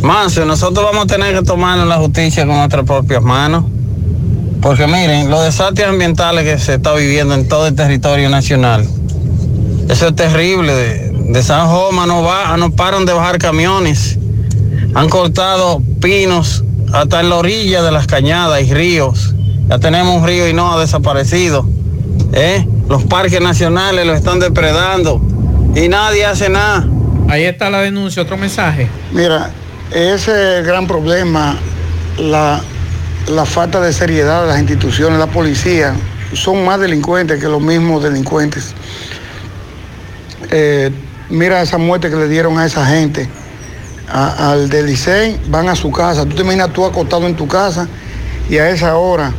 Mazo, 0.00 0.44
nosotros 0.44 0.84
vamos 0.84 1.04
a 1.04 1.06
tener 1.06 1.32
que 1.38 1.42
tomarnos 1.44 1.86
la 1.86 1.96
justicia 1.96 2.44
con 2.44 2.56
nuestras 2.56 2.84
propias 2.84 3.22
manos. 3.22 3.64
Porque 4.60 4.86
miren, 4.86 5.30
los 5.30 5.44
desastres 5.44 5.88
ambientales 5.88 6.44
que 6.44 6.58
se 6.58 6.74
está 6.74 6.94
viviendo 6.94 7.34
en 7.34 7.48
todo 7.48 7.66
el 7.66 7.74
territorio 7.74 8.28
nacional, 8.28 8.86
eso 9.88 10.08
es 10.08 10.16
terrible. 10.16 10.72
De, 10.72 11.10
de 11.10 11.42
San 11.42 11.68
Joma 11.68 12.06
no 12.06 12.22
va, 12.22 12.56
no 12.56 12.70
paran 12.70 13.04
de 13.04 13.12
bajar 13.12 13.38
camiones. 13.38 14.18
Han 14.94 15.08
cortado 15.08 15.82
pinos 16.00 16.64
hasta 16.92 17.20
en 17.20 17.30
la 17.30 17.36
orilla 17.36 17.82
de 17.82 17.92
las 17.92 18.06
cañadas 18.06 18.62
y 18.62 18.72
ríos. 18.72 19.34
Ya 19.68 19.78
tenemos 19.78 20.20
un 20.20 20.26
río 20.26 20.48
y 20.48 20.52
no 20.54 20.72
ha 20.72 20.80
desaparecido. 20.80 21.66
¿eh? 22.32 22.66
Los 22.88 23.04
parques 23.04 23.40
nacionales 23.40 24.06
lo 24.06 24.14
están 24.14 24.38
depredando 24.38 25.20
y 25.74 25.88
nadie 25.88 26.24
hace 26.24 26.48
nada. 26.48 26.86
Ahí 27.28 27.44
está 27.44 27.70
la 27.70 27.80
denuncia, 27.80 28.22
otro 28.22 28.36
mensaje. 28.36 28.88
Mira, 29.12 29.50
ese 29.90 30.62
gran 30.62 30.86
problema, 30.86 31.56
la, 32.18 32.60
la 33.28 33.44
falta 33.44 33.80
de 33.80 33.92
seriedad 33.92 34.42
de 34.42 34.48
las 34.48 34.58
instituciones, 34.58 35.18
la 35.18 35.26
policía, 35.26 35.94
son 36.32 36.64
más 36.64 36.80
delincuentes 36.80 37.40
que 37.40 37.48
los 37.48 37.60
mismos 37.60 38.02
delincuentes. 38.02 38.74
Eh, 40.50 40.90
mira 41.30 41.62
esa 41.62 41.78
muerte 41.78 42.10
que 42.10 42.16
le 42.16 42.28
dieron 42.28 42.58
a 42.58 42.66
esa 42.66 42.86
gente, 42.86 43.28
al 44.08 44.68
del 44.68 44.96
van 45.48 45.68
a 45.68 45.74
su 45.74 45.90
casa. 45.90 46.24
Tú 46.24 46.36
te 46.36 46.42
imaginas 46.42 46.72
tú 46.72 46.84
acostado 46.84 47.26
en 47.26 47.34
tu 47.34 47.48
casa 47.48 47.88
y 48.48 48.58
a 48.58 48.70
esa 48.70 48.96
hora 48.96 49.32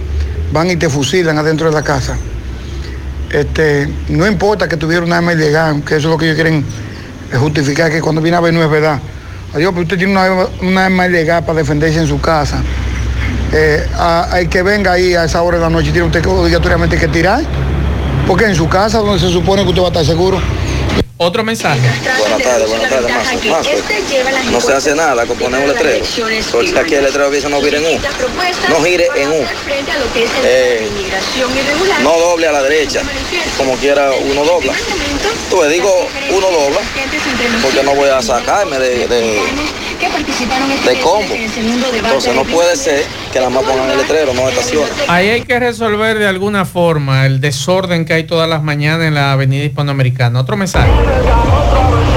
van 0.52 0.70
y 0.70 0.76
te 0.76 0.90
fusilan 0.90 1.38
adentro 1.38 1.68
de 1.68 1.74
la 1.74 1.84
casa. 1.84 2.18
Este, 3.32 3.90
no 4.10 4.28
importa 4.28 4.68
que 4.68 4.78
tuviera 4.78 5.06
una 5.06 5.18
arma 5.18 5.34
ilegal, 5.34 5.84
que 5.84 5.96
eso 5.96 6.08
es 6.08 6.12
lo 6.12 6.18
que 6.18 6.26
ellos 6.26 6.36
quieren 6.36 6.66
justificar, 7.34 7.92
que 7.92 8.02
cuando 8.02 8.22
viene 8.22 8.38
a 8.38 8.42
ver 8.42 8.54
no 8.54 8.64
es 8.64 8.70
verdad. 8.70 9.00
Adiós, 9.54 9.72
pero 9.72 9.84
usted 9.84 9.98
tiene 9.98 10.14
una, 10.14 10.48
una 10.62 10.86
arma 10.86 11.08
ilegal 11.08 11.44
para 11.46 11.60
defenderse 11.60 12.00
en 12.00 12.08
su 12.08 12.20
casa. 12.20 12.62
Eh, 13.54 13.88
a- 13.96 14.28
hay 14.32 14.48
que 14.48 14.62
venga 14.62 14.92
ahí 14.94 15.14
a 15.16 15.24
esa 15.26 15.42
hora 15.42 15.58
de 15.58 15.64
la 15.64 15.70
noche 15.70 15.90
y 15.90 15.92
tiene 15.92 16.08
usted 16.08 16.22
que 16.22 16.30
obligatoriamente 16.30 16.98
que 16.98 17.08
tirar. 17.08 17.42
Porque 18.28 18.46
en 18.46 18.56
su 18.56 18.68
casa, 18.68 19.00
donde 19.00 19.20
se 19.26 19.32
supone 19.32 19.64
que 19.64 19.70
usted 19.70 19.82
va 19.82 19.86
a 19.86 19.90
estar 19.90 20.06
seguro. 20.06 20.42
Otro 21.20 21.44
mensaje. 21.44 21.80
Buenas 22.20 22.42
tardes, 22.44 22.70
buenas 22.70 22.90
tardes, 22.92 23.10
Mazo. 23.12 23.50
Mazo, 23.50 23.70
no 24.52 24.62
se 24.62 24.74
hace 24.74 24.94
nada 24.94 25.26
con 25.26 25.36
poner 25.36 25.62
un 25.62 25.70
letrero. 25.70 26.06
Porque 26.52 26.78
aquí 26.78 26.94
el 26.94 27.06
letrero 27.06 27.32
dice 27.32 27.50
no 27.50 27.60
gire 27.60 27.78
en 27.80 27.86
U. 27.98 28.00
No 28.70 28.84
gire 28.86 29.08
en 29.16 29.30
U. 29.32 29.46
Eh, 30.44 30.88
no 32.04 32.20
doble 32.20 32.48
a 32.48 32.52
la 32.52 32.62
derecha. 32.62 33.02
Como 33.58 33.74
quiera 33.78 34.12
uno 34.12 34.44
dobla. 34.46 34.74
Tú 35.50 35.64
le 35.64 35.70
digo 35.70 35.92
uno 36.30 36.52
dobla 36.52 36.80
porque 37.64 37.82
no 37.84 37.96
voy 37.96 38.10
a 38.10 38.22
sacarme 38.22 38.78
de, 38.78 39.08
de, 39.08 39.42
de 39.98 41.00
combo. 41.02 41.34
Entonces 41.34 42.36
no 42.36 42.44
puede 42.44 42.76
ser 42.76 43.04
que 43.32 43.40
la 43.40 43.50
más 43.50 43.64
pongan 43.64 43.90
el 43.90 43.98
letrero, 43.98 44.34
no 44.34 44.48
estaciona. 44.48 44.88
Ahí 45.08 45.30
hay 45.30 45.42
que 45.42 45.60
resolver 45.60 46.18
de 46.20 46.28
alguna 46.28 46.66
forma 46.66 47.26
el 47.26 47.42
desorden 47.42 48.06
que 48.06 48.14
hay 48.14 48.24
todas 48.24 48.50
las 48.50 48.64
mañanas 48.64 49.08
en 49.08 49.16
la 49.16 49.32
avenida 49.32 49.64
hispanoamericana. 49.64 50.40
Otro 50.40 50.58
mensaje. 50.58 50.92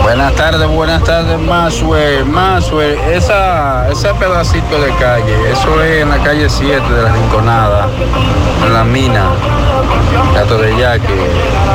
Buenas 0.03 0.35
tardes, 0.35 0.69
buenas 0.69 1.05
tardes, 1.05 1.39
Masue, 1.39 2.25
Masue, 2.25 2.99
esa, 3.15 3.89
ese 3.91 4.13
pedacito 4.15 4.81
de 4.81 4.91
calle, 4.97 5.53
eso 5.53 5.83
es 5.83 6.03
en 6.03 6.09
la 6.09 6.19
calle 6.23 6.49
7 6.49 6.93
de 6.93 7.03
la 7.03 7.13
Rinconada, 7.13 7.89
en 8.67 8.73
la 8.73 8.83
mina, 8.83 9.31
Gato 10.35 10.59
de 10.59 10.77
Yaque, 10.77 11.15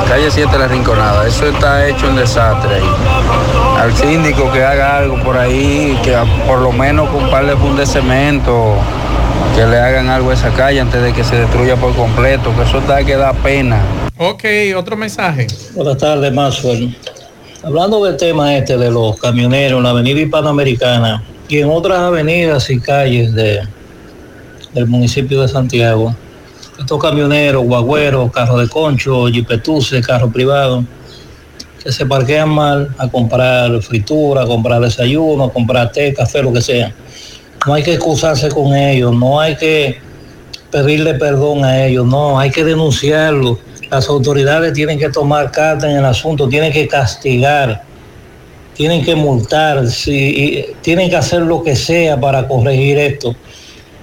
calle 0.09 0.29
7 0.29 0.51
de 0.51 0.59
la 0.59 0.67
Rinconada, 0.67 1.25
eso 1.27 1.45
está 1.45 1.87
hecho 1.87 2.09
un 2.09 2.17
desastre 2.17 2.75
ahí. 2.75 3.64
Al 3.77 3.93
síndico 3.93 4.51
que 4.51 4.63
haga 4.63 4.97
algo 4.97 5.21
por 5.23 5.37
ahí, 5.37 5.97
que 6.03 6.15
por 6.47 6.59
lo 6.59 6.71
menos 6.71 7.09
con 7.09 7.25
un 7.25 7.29
par 7.29 7.45
de 7.45 7.55
fundes 7.57 7.93
de 7.93 8.01
cemento, 8.01 8.75
que 9.55 9.65
le 9.65 9.77
hagan 9.77 10.09
algo 10.09 10.31
a 10.31 10.33
esa 10.33 10.49
calle 10.51 10.79
antes 10.79 11.01
de 11.01 11.13
que 11.13 11.23
se 11.23 11.35
destruya 11.35 11.75
por 11.75 11.93
completo, 11.95 12.55
que 12.55 12.63
eso 12.63 12.81
da 12.81 13.03
que 13.03 13.15
da 13.15 13.33
pena. 13.33 13.81
Ok, 14.17 14.45
otro 14.77 14.95
mensaje. 14.95 15.47
Buenas 15.73 15.97
tardes, 15.97 16.33
Maxwell. 16.33 16.95
Hablando 17.63 18.03
del 18.05 18.15
tema 18.15 18.55
este 18.55 18.77
de 18.77 18.89
los 18.89 19.19
camioneros 19.19 19.77
en 19.77 19.83
la 19.83 19.89
avenida 19.89 20.21
hispanoamericana 20.21 21.23
y 21.47 21.59
en 21.59 21.69
otras 21.69 21.99
avenidas 21.99 22.69
y 22.69 22.79
calles 22.79 23.33
de, 23.33 23.61
del 24.73 24.87
municipio 24.87 25.41
de 25.41 25.47
Santiago, 25.47 26.15
estos 26.79 27.01
camioneros, 27.01 27.63
guagüeros, 27.63 28.31
carros 28.31 28.61
de 28.61 28.69
concho, 28.69 29.27
jipetuses, 29.27 30.05
carros 30.05 30.31
privados, 30.31 30.85
que 31.85 31.91
se 31.91 32.03
parquean 32.03 32.49
mal 32.49 32.89
a 32.97 33.07
comprar 33.07 33.79
fritura, 33.83 34.41
a 34.41 34.47
comprar 34.47 34.81
desayuno, 34.81 35.43
a 35.43 35.53
comprar 35.53 35.91
té, 35.91 36.15
café, 36.15 36.41
lo 36.41 36.51
que 36.51 36.59
sea. 36.59 36.91
No 37.67 37.75
hay 37.75 37.83
que 37.83 37.93
excusarse 37.93 38.49
con 38.49 38.73
ellos, 38.75 39.13
no 39.15 39.39
hay 39.39 39.55
que 39.55 39.99
pedirle 40.71 41.13
perdón 41.13 41.63
a 41.63 41.85
ellos, 41.85 42.03
no, 42.07 42.39
hay 42.39 42.49
que 42.49 42.63
denunciarlo. 42.63 43.59
Las 43.91 44.09
autoridades 44.09 44.73
tienen 44.73 44.97
que 44.97 45.09
tomar 45.09 45.51
carta 45.51 45.87
en 45.87 45.97
el 45.97 46.05
asunto, 46.05 46.49
tienen 46.49 46.73
que 46.73 46.87
castigar, 46.87 47.83
tienen 48.73 49.05
que 49.05 49.13
multar, 49.13 49.83
y 50.07 50.65
tienen 50.81 51.07
que 51.07 51.17
hacer 51.17 51.43
lo 51.43 51.61
que 51.61 51.75
sea 51.75 52.19
para 52.19 52.47
corregir 52.47 52.97
esto. 52.97 53.35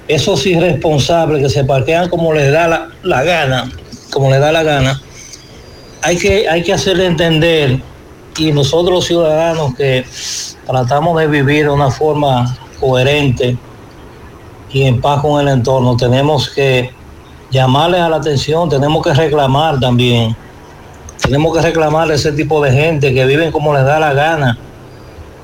Esos 0.07 0.47
irresponsables 0.47 1.43
que 1.43 1.49
se 1.49 1.65
parquean 1.65 2.09
como 2.09 2.33
les 2.33 2.53
da 2.53 2.69
la, 2.69 2.89
la 3.03 3.25
gana, 3.25 3.73
como 4.13 4.31
les 4.31 4.39
da 4.39 4.53
la 4.53 4.63
gana, 4.63 5.03
hay 6.03 6.19
que, 6.19 6.49
hay 6.49 6.63
que 6.63 6.73
hacerle 6.73 7.07
entender 7.07 7.81
y 8.37 8.53
nosotros 8.53 8.95
los 8.95 9.07
ciudadanos 9.07 9.75
que 9.75 10.05
tratamos 10.67 11.19
de 11.19 11.27
vivir 11.27 11.65
de 11.67 11.71
una 11.71 11.91
forma 11.91 12.57
coherente 12.81 13.57
y 14.73 14.83
en 14.85 15.01
paz 15.01 15.21
con 15.21 15.41
el 15.41 15.49
entorno, 15.49 15.97
tenemos 15.97 16.49
que 16.49 16.91
llamarles 17.51 18.01
a 18.01 18.09
la 18.09 18.17
atención, 18.17 18.69
tenemos 18.69 19.05
que 19.05 19.13
reclamar 19.13 19.79
también. 19.79 20.35
Tenemos 21.21 21.55
que 21.55 21.63
reclamar 21.63 22.11
a 22.11 22.15
ese 22.15 22.33
tipo 22.33 22.63
de 22.65 22.73
gente 22.73 23.13
que 23.13 23.27
viven 23.27 23.53
como 23.53 23.75
les 23.75 23.85
da 23.85 24.01
la 24.01 24.15
gana. 24.15 24.59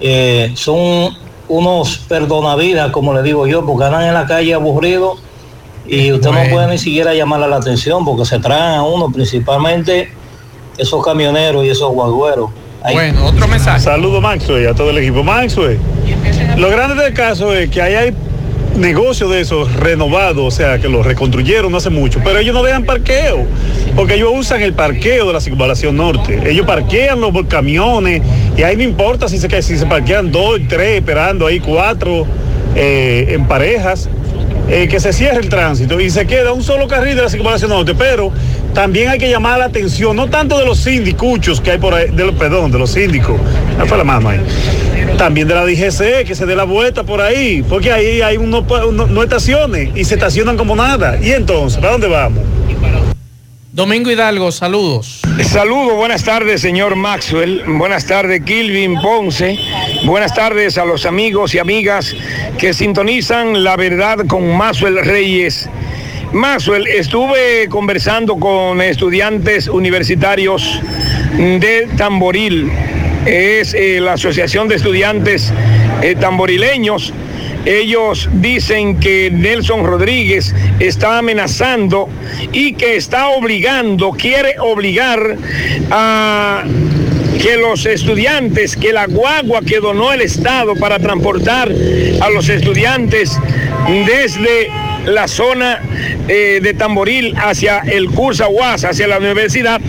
Eh, 0.01 0.53
son 0.57 1.17
unos 1.47 1.99
perdonavidas, 1.99 2.91
como 2.91 3.13
le 3.13 3.23
digo 3.23 3.47
yo, 3.47 3.65
porque 3.65 3.85
andan 3.85 4.05
en 4.05 4.15
la 4.15 4.27
calle 4.27 4.55
aburridos 4.55 5.19
y 5.87 6.11
usted 6.11 6.31
no 6.31 6.41
puede 6.51 6.67
ni 6.69 6.79
siquiera 6.79 7.15
llamarle 7.15 7.49
la 7.49 7.57
atención 7.57 8.05
porque 8.05 8.25
se 8.25 8.39
traen 8.39 8.77
a 8.77 8.83
uno, 8.83 9.11
principalmente 9.11 10.11
esos 10.79 11.05
camioneros 11.05 11.65
y 11.65 11.69
esos 11.71 11.93
guagüeros. 11.93 12.51
Ahí- 12.83 12.95
Bueno, 12.95 13.27
otro 13.27 13.47
mensaje. 13.49 13.81
Saludos 13.81 14.23
Maxwell 14.23 14.63
y 14.63 14.67
a 14.67 14.75
todo 14.75 14.91
el 14.91 14.99
equipo 14.99 15.23
Maxwell. 15.25 15.79
Lo 16.57 16.71
grande 16.71 17.03
del 17.03 17.13
caso 17.13 17.53
es 17.55 17.69
que 17.71 17.83
ahí 17.83 17.95
hay 17.95 18.15
negocios 18.77 19.31
de 19.31 19.41
esos 19.41 19.73
renovados, 19.75 20.45
o 20.45 20.51
sea, 20.57 20.79
que 20.79 20.89
los 20.89 21.05
reconstruyeron 21.05 21.73
no 21.73 21.79
hace 21.79 21.91
mucho, 21.91 22.21
pero 22.23 22.39
ellos 22.39 22.55
no 22.55 22.63
dejan 22.63 22.85
parqueo, 22.85 23.45
porque 23.97 24.15
ellos 24.15 24.31
usan 24.33 24.63
el 24.63 24.73
parqueo 24.75 25.27
de 25.27 25.33
la 25.33 25.41
circunvalación 25.41 25.97
norte. 25.97 26.49
Ellos 26.49 26.65
parquean 26.65 27.21
los 27.21 27.33
camiones 27.49 28.23
y 28.57 28.63
ahí 28.63 28.77
no 28.77 28.85
importa 28.85 29.29
si 29.29 29.39
se, 29.39 29.63
si 29.63 29.77
se 29.77 29.87
parquean 29.87 30.31
dos, 30.31 30.61
tres, 30.69 30.99
esperando 31.01 31.47
ahí 31.47 31.59
cuatro 31.59 32.25
eh, 32.77 33.27
en 33.31 33.47
parejas. 33.47 34.09
eh, 34.71 34.87
que 34.87 35.01
se 35.01 35.15
cierre 35.15 35.39
el 35.41 35.49
tránsito 35.49 35.99
y 35.99 36.11
se 36.11 36.27
queda 36.27 36.53
un 36.53 36.63
solo 36.63 36.87
carril 36.89 37.17
de 37.17 37.23
la 37.23 37.31
circunvalación 37.31 37.71
norte, 37.71 37.95
pero 37.95 38.31
también 38.79 39.09
hay 39.09 39.19
que 39.19 39.29
llamar 39.29 39.59
la 39.59 39.65
atención, 39.65 40.15
no 40.15 40.29
tanto 40.31 40.57
de 40.57 40.65
los 40.65 40.79
sindicuchos 40.79 41.61
que 41.61 41.73
hay 41.73 41.79
por 41.79 41.93
ahí, 41.95 42.11
de 42.13 42.25
los, 42.25 42.37
perdón, 42.37 42.71
de 42.71 42.79
los 42.79 42.93
síndicos, 42.93 43.37
ahí 43.77 43.89
fue 43.89 43.99
la 43.99 44.05
mano 44.05 44.29
ahí, 44.29 44.39
también 45.17 45.49
de 45.49 45.55
la 45.57 45.65
DGC, 45.65 46.25
que 46.25 46.37
se 46.37 46.47
dé 46.47 46.55
la 46.55 46.63
vuelta 46.63 47.03
por 47.03 47.21
ahí, 47.21 47.65
porque 47.69 47.91
ahí 47.91 48.21
hay 48.23 48.37
uno, 48.37 48.65
uno- 48.87 49.09
no 49.09 49.23
estaciones 49.25 49.91
y 49.97 50.05
se 50.05 50.15
estacionan 50.15 50.57
como 50.57 50.77
nada. 50.77 51.19
Y 51.21 51.33
entonces, 51.33 51.81
¿para 51.81 51.91
dónde 51.91 52.07
vamos? 52.07 52.45
Domingo 53.73 54.13
Hidalgo, 54.13 54.53
saludos. 54.53 55.23
Saludos, 55.43 55.97
buenas 55.97 56.23
tardes, 56.23 56.61
señor 56.61 56.95
Maxwell. 56.95 57.65
Buenas 57.67 58.07
tardes, 58.07 58.43
Kilvin 58.45 58.95
Ponce. 59.01 59.59
Buenas 60.05 60.35
tardes 60.35 60.79
a 60.79 60.85
los 60.85 61.05
amigos 61.05 61.53
y 61.53 61.59
amigas 61.59 62.15
que 62.59 62.73
sintonizan 62.73 63.65
la 63.65 63.77
verdad 63.77 64.19
con 64.29 64.57
Maxwell 64.57 65.05
Reyes. 65.05 65.69
Maxwell, 66.33 66.87
estuve 66.87 67.69
conversando 67.69 68.37
con 68.37 68.81
estudiantes 68.81 69.69
universitarios 69.69 70.81
de 71.37 71.89
Tamboril. 71.97 72.71
Es 73.25 73.75
eh, 73.75 73.99
la 74.01 74.15
Asociación 74.15 74.69
de 74.69 74.77
Estudiantes 74.77 75.53
eh, 76.03 76.15
Tamborileños 76.15 77.13
ellos 77.65 78.29
dicen 78.35 78.99
que 78.99 79.31
Nelson 79.31 79.85
Rodríguez 79.85 80.55
está 80.81 81.19
amenazando 81.19 82.09
y 82.53 82.73
que 82.73 82.97
está 82.97 83.29
obligando, 83.29 84.13
quiere 84.13 84.55
obligar 84.59 85.37
a 85.91 86.65
que 87.43 87.57
los 87.57 87.85
estudiantes, 87.85 88.77
que 88.77 88.93
la 88.93 89.07
guagua 89.07 89.61
que 89.61 89.81
donó 89.81 90.13
el 90.13 90.23
Estado 90.23 90.77
para 90.77 90.99
transportar 90.99 91.71
a 92.21 92.31
los 92.31 92.49
estudiantes 92.49 93.39
desde 94.07 94.71
la 95.07 95.29
zona 95.29 95.81
eh, 96.29 96.61
de 96.63 96.75
Tamboril 96.75 97.35
hacia 97.37 97.79
el 97.81 98.09
curso 98.11 98.45
Aguas, 98.45 98.85
hacia 98.85 99.09
la 99.09 99.19
universidad, 99.19 99.81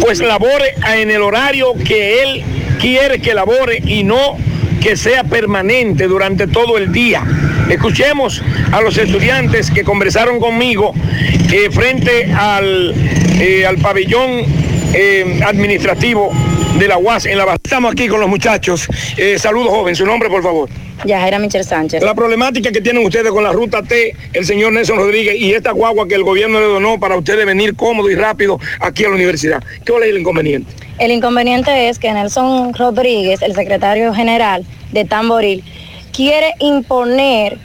pues 0.00 0.20
labore 0.20 0.74
en 0.98 1.10
el 1.10 1.22
horario 1.22 1.74
que 1.74 2.22
él 2.22 2.42
quiere 2.78 3.20
que 3.20 3.34
labore 3.34 3.82
y 3.84 4.04
no 4.04 4.36
que 4.80 4.96
sea 4.96 5.24
permanente 5.24 6.06
durante 6.06 6.46
todo 6.46 6.78
el 6.78 6.92
día. 6.92 7.22
Escuchemos 7.68 8.42
a 8.72 8.80
los 8.80 8.96
estudiantes 8.98 9.70
que 9.70 9.84
conversaron 9.84 10.40
conmigo 10.40 10.92
eh, 11.52 11.68
frente 11.70 12.32
al, 12.32 12.94
eh, 13.40 13.66
al 13.66 13.78
pabellón 13.78 14.70
administrativo 15.46 16.32
de 16.78 16.88
la 16.88 16.98
UAS 16.98 17.26
en 17.26 17.38
la 17.38 17.54
Estamos 17.54 17.92
aquí 17.92 18.08
con 18.08 18.20
los 18.20 18.28
muchachos. 18.28 18.88
saludos, 19.38 19.68
joven. 19.68 19.96
Su 19.96 20.06
nombre, 20.06 20.28
por 20.28 20.42
favor. 20.42 20.68
Yajaira 21.04 21.38
Michel 21.38 21.64
Sánchez. 21.64 22.02
La 22.02 22.14
problemática 22.14 22.70
que 22.70 22.80
tienen 22.80 23.04
ustedes 23.04 23.30
con 23.30 23.42
la 23.42 23.52
ruta 23.52 23.82
T, 23.82 24.14
el 24.32 24.44
señor 24.44 24.72
Nelson 24.72 24.98
Rodríguez 24.98 25.36
y 25.36 25.52
esta 25.54 25.72
guagua 25.72 26.06
que 26.06 26.14
el 26.14 26.22
gobierno 26.22 26.60
le 26.60 26.66
donó 26.66 27.00
para 27.00 27.16
ustedes 27.16 27.46
venir 27.46 27.74
cómodo 27.74 28.10
y 28.10 28.14
rápido 28.14 28.58
aquí 28.80 29.04
a 29.04 29.08
la 29.08 29.14
universidad. 29.14 29.62
¿Qué 29.84 29.92
es 29.92 30.02
el 30.02 30.18
inconveniente? 30.18 30.72
El 30.98 31.10
inconveniente 31.12 31.88
es 31.88 31.98
que 31.98 32.12
Nelson 32.12 32.74
Rodríguez, 32.74 33.40
el 33.42 33.54
secretario 33.54 34.12
general 34.12 34.64
de 34.92 35.04
Tamboril, 35.04 35.64
quiere 36.12 36.52
imponer 36.58 37.58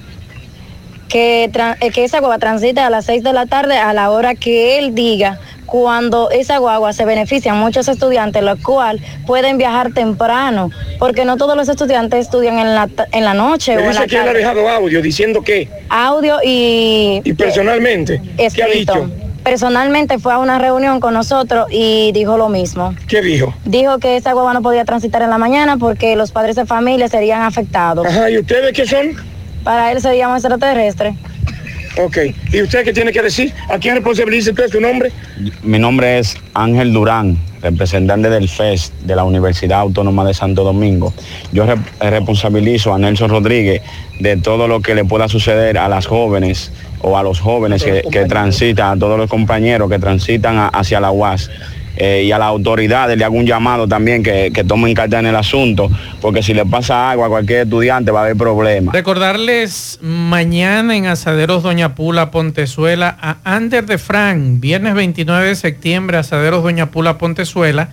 que, 1.10 1.46
eh, 1.46 1.92
que 1.92 2.04
esa 2.06 2.20
guagua 2.20 2.40
transite 2.40 2.80
a 2.80 2.90
las 2.90 3.06
6 3.06 3.24
de 3.24 3.34
la 3.34 3.46
tarde 3.46 3.78
a 3.78 3.94
la 3.94 4.12
hora 4.12 4.36
que 4.36 4.78
él 4.80 4.96
diga 4.96 5.40
cuando 5.66 6.30
esa 6.32 6.58
guagua 6.58 6.94
se 6.94 7.06
beneficia 7.06 7.52
a 7.52 7.56
muchos 7.56 7.88
estudiantes, 7.88 8.44
los 8.44 8.60
cuales 8.60 9.04
pueden 9.26 9.58
viajar 9.58 9.94
temprano, 9.94 10.72
porque 11.00 11.26
no 11.26 11.38
todos 11.38 11.56
los 11.56 11.70
estudiantes 11.70 12.26
estudian 12.26 12.60
en 12.60 12.76
la, 12.76 12.90
en 13.12 13.24
la 13.24 13.34
noche. 13.34 13.78
o 13.78 13.90
dice 13.90 14.08
que 14.08 14.18
él 14.18 14.28
ha 14.28 14.34
dejado 14.34 14.70
audio 14.70 15.02
diciendo 15.02 15.42
que. 15.42 15.70
Audio 15.90 16.38
y. 16.44 17.22
Y 17.24 17.34
personalmente. 17.34 18.22
¿Qué 18.38 18.64
ha 18.64 18.68
dicho? 18.68 19.10
personalmente 19.46 20.18
fue 20.18 20.34
a 20.34 20.40
una 20.40 20.58
reunión 20.58 21.00
con 21.00 21.14
nosotros 21.14 21.68
y 21.70 22.12
dijo 22.14 22.36
lo 22.36 22.50
mismo. 22.50 22.96
¿Qué 23.08 23.22
dijo? 23.22 23.54
Dijo 23.64 24.00
que 24.00 24.18
esa 24.18 24.34
guagua 24.34 24.56
no 24.56 24.64
podía 24.64 24.84
transitar 24.86 25.22
en 25.22 25.30
la 25.30 25.38
mañana 25.38 25.78
porque 25.78 26.16
los 26.16 26.32
padres 26.32 26.56
de 26.56 26.66
familia 26.66 27.08
serían 27.08 27.44
afectados. 27.44 28.08
Ajá, 28.08 28.32
¿y 28.32 28.40
ustedes 28.40 28.74
qué 28.74 28.88
son? 28.88 29.16
Para 29.64 29.92
él 29.92 30.02
seríamos 30.02 30.44
extraterrestres. 30.44 31.16
Ok, 31.98 32.18
¿y 32.52 32.62
usted 32.62 32.84
qué 32.84 32.92
tiene 32.92 33.14
que 33.14 33.22
decir? 33.22 33.54
¿A 33.70 33.78
quién 33.80 33.96
responsabiliza 33.96 34.52
usted 34.52 34.70
su 34.70 34.82
nombre? 34.82 35.12
Mi 35.64 35.80
nombre 35.80 36.20
es 36.20 36.36
Ángel 36.54 36.92
Durán, 36.92 37.38
representante 37.62 38.30
del 38.30 38.50
FES 38.50 38.92
de 39.04 39.16
la 39.16 39.24
Universidad 39.24 39.80
Autónoma 39.80 40.26
de 40.26 40.34
Santo 40.34 40.64
Domingo. 40.64 41.14
Yo 41.54 41.66
responsabilizo 42.02 42.94
a 42.94 43.00
Nelson 43.00 43.30
Rodríguez 43.30 43.82
de 44.20 44.36
todo 44.36 44.68
lo 44.68 44.82
que 44.82 44.94
le 44.94 45.06
pueda 45.06 45.30
suceder 45.30 45.78
a 45.78 45.88
las 45.88 46.06
jóvenes 46.06 46.72
o 47.02 47.18
a 47.18 47.24
los 47.24 47.40
jóvenes 47.40 47.84
que, 47.84 48.26
transitan, 48.26 48.98
a 48.98 49.00
todos 49.00 49.18
los 49.18 49.30
compañeros 49.30 49.90
que 49.90 50.00
transitan 50.00 50.70
hacia 50.74 51.00
la 51.00 51.12
UAS. 51.12 51.50
Eh, 51.98 52.24
y 52.26 52.32
a 52.32 52.38
las 52.38 52.48
autoridades 52.48 53.18
le 53.18 53.24
hago 53.24 53.36
un 53.36 53.46
llamado 53.46 53.88
también 53.88 54.22
que, 54.22 54.52
que 54.54 54.64
tomen 54.64 54.94
carta 54.94 55.20
en 55.20 55.28
el 55.28 55.36
asunto, 55.36 55.90
porque 56.22 56.44
si 56.44 56.54
le 56.54 56.66
pasa 56.66 57.10
algo 57.12 57.24
a 57.24 57.30
cualquier 57.30 57.62
estudiante 57.62 58.12
va 58.12 58.20
a 58.20 58.24
haber 58.24 58.36
problemas. 58.36 58.94
Recordarles 58.94 60.00
mañana 60.02 60.96
en 60.98 61.06
Asaderos 61.08 61.64
Doña 61.64 61.96
Pula 61.96 62.32
Pontezuela 62.32 63.18
a 63.22 63.38
Ander 63.44 63.86
de 63.86 63.98
Frank, 63.98 64.60
viernes 64.60 64.94
29 64.94 65.48
de 65.48 65.56
septiembre, 65.56 66.18
Asaderos 66.18 66.64
Doña 66.64 66.92
Pula 66.92 67.18
Pontezuela, 67.18 67.90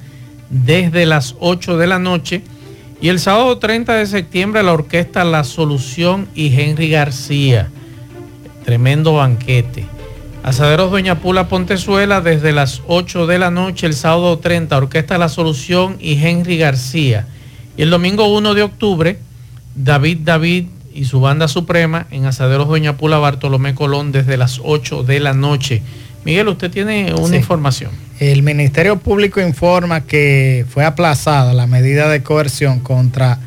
desde 0.51 1.07
las 1.07 1.37
8 1.39 1.79
de 1.79 1.87
la 1.87 1.99
noche. 1.99 2.43
Y 3.01 3.09
el 3.09 3.19
sábado 3.19 3.59
30 3.59 3.95
de 3.95 4.07
septiembre 4.07 4.63
la 4.63 4.73
orquesta 4.73 5.25
La 5.25 5.43
Solución 5.43 6.29
y 6.35 6.59
Henry 6.59 6.89
García. 6.89 7.69
Tremendo 8.65 9.15
banquete. 9.15 9.87
Asaderos 10.43 10.91
Doña 10.91 11.21
Pula 11.21 11.47
Pontezuela 11.47 12.21
desde 12.21 12.53
las 12.53 12.83
8 12.89 13.29
de 13.29 13.39
la 13.39 13.53
noche 13.53 13.87
el 13.87 13.95
sábado 13.95 14.41
30, 14.41 14.77
Orquesta 14.77 15.17
La 15.17 15.29
Solución 15.29 15.97
y 16.01 16.15
Henry 16.15 16.59
García. 16.59 17.27
Y 17.77 17.83
el 17.83 17.91
domingo 17.91 18.27
1 18.27 18.55
de 18.55 18.63
octubre, 18.65 19.19
David 19.77 20.19
David 20.25 20.67
y 20.93 21.05
su 21.05 21.21
banda 21.21 21.47
suprema 21.47 22.09
en 22.11 22.27
Asaderos 22.27 22.67
Doña 22.67 22.97
Pula 22.97 23.19
Bartolomé 23.19 23.77
Colón 23.77 24.11
desde 24.11 24.37
las 24.37 24.61
8 24.65 25.05
de 25.05 25.21
la 25.21 25.33
noche. 25.33 25.81
Miguel, 26.25 26.49
usted 26.49 26.73
tiene 26.73 27.15
una 27.15 27.37
información. 27.37 27.93
El 28.19 28.43
Ministerio 28.43 28.99
Público 28.99 29.41
informa 29.41 30.01
que 30.01 30.67
fue 30.69 30.85
aplazada 30.85 31.53
la 31.53 31.69
medida 31.69 32.09
de 32.09 32.25
coerción 32.25 32.81
contra 32.81 33.39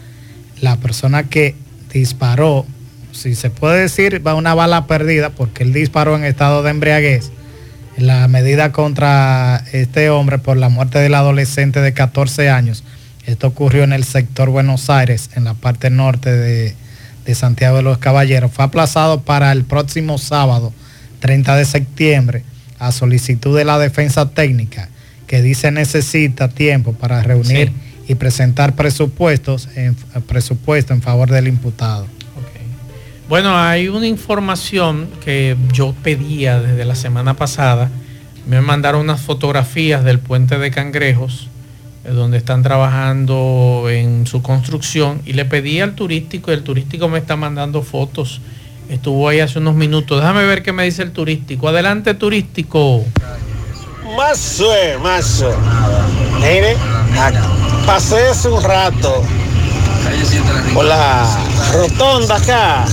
la 0.62 0.78
persona 0.78 1.24
que 1.24 1.56
disparó 1.92 2.66
si 3.16 3.36
se 3.36 3.50
puede 3.50 3.82
decir, 3.82 4.26
va 4.26 4.36
una 4.36 4.54
bala 4.54 4.88
perdida 4.88 5.30
porque 5.30 5.64
él 5.64 5.74
disparó 5.74 6.16
en 6.16 6.26
estado 6.26 6.64
de 6.64 6.72
embriaguez. 6.72 7.32
La 7.98 8.28
medida 8.28 8.72
contra 8.72 9.64
este 9.72 10.10
hombre 10.10 10.38
por 10.38 10.58
la 10.58 10.70
muerte 10.70 11.00
del 11.00 11.16
adolescente 11.16 11.80
de 11.82 11.94
14 11.94 12.50
años. 12.50 12.84
Esto 13.26 13.48
ocurrió 13.48 13.84
en 13.84 13.94
el 13.94 14.04
sector 14.04 14.50
Buenos 14.50 14.90
Aires, 14.90 15.30
en 15.36 15.46
la 15.46 15.54
parte 15.54 15.90
norte 15.90 16.32
de, 16.32 16.76
de 17.26 17.36
Santiago 17.36 17.78
de 17.78 17.84
los 17.84 17.98
Caballeros. 17.98 18.52
Fue 18.52 18.66
aplazado 18.66 19.22
para 19.22 19.52
el 19.52 19.64
próximo 19.64 20.18
sábado, 20.18 20.74
30 21.22 21.56
de 21.56 21.66
septiembre, 21.66 22.44
a 22.78 22.92
solicitud 22.92 23.58
de 23.58 23.66
la 23.66 23.80
defensa 23.80 24.30
técnica, 24.30 24.90
que 25.26 25.42
dice 25.42 25.72
necesita 25.72 26.50
tiempo 26.50 26.94
para 26.94 27.24
reunir 27.24 27.72
y 28.08 28.16
presentar 28.16 28.76
presupuestos 28.76 29.70
en, 29.76 29.96
presupuesto 30.28 30.94
en 30.94 31.02
favor 31.02 31.32
del 31.32 31.48
imputado. 31.48 32.06
Bueno, 33.28 33.58
hay 33.58 33.88
una 33.88 34.06
información 34.06 35.10
que 35.24 35.58
yo 35.74 35.96
pedía 36.04 36.60
desde 36.60 36.86
la 36.86 36.94
semana 36.94 37.34
pasada. 37.34 37.90
Me 38.48 38.62
mandaron 38.62 39.02
unas 39.02 39.20
fotografías 39.20 40.04
del 40.04 40.20
puente 40.20 40.60
de 40.60 40.70
Cangrejos, 40.70 41.48
eh, 42.04 42.12
donde 42.12 42.38
están 42.38 42.62
trabajando 42.62 43.88
en 43.90 44.28
su 44.28 44.44
construcción, 44.44 45.24
y 45.26 45.34
le 45.34 45.46
pedí 45.46 45.82
al 45.82 45.96
turístico, 45.96 46.52
y 46.52 46.54
el 46.54 46.62
turístico 46.64 47.10
me 47.10 47.18
está 47.18 47.36
mandando 47.36 47.82
fotos. 47.82 48.42
Estuvo 48.90 49.28
ahí 49.28 49.40
hace 49.40 49.58
unos 49.58 49.74
minutos. 49.74 50.22
Déjame 50.22 50.46
ver 50.46 50.62
qué 50.62 50.72
me 50.72 50.84
dice 50.84 51.02
el 51.02 51.12
turístico. 51.12 51.68
Adelante, 51.68 52.14
turístico. 52.14 53.04
Más 54.16 54.62
más. 55.02 55.44
Mire, 56.42 56.78
pasé 57.88 58.28
hace 58.28 58.50
un 58.50 58.64
rato 58.64 59.24
por 60.76 60.86
la 60.86 61.26
rotonda 61.74 62.36
acá 62.36 62.86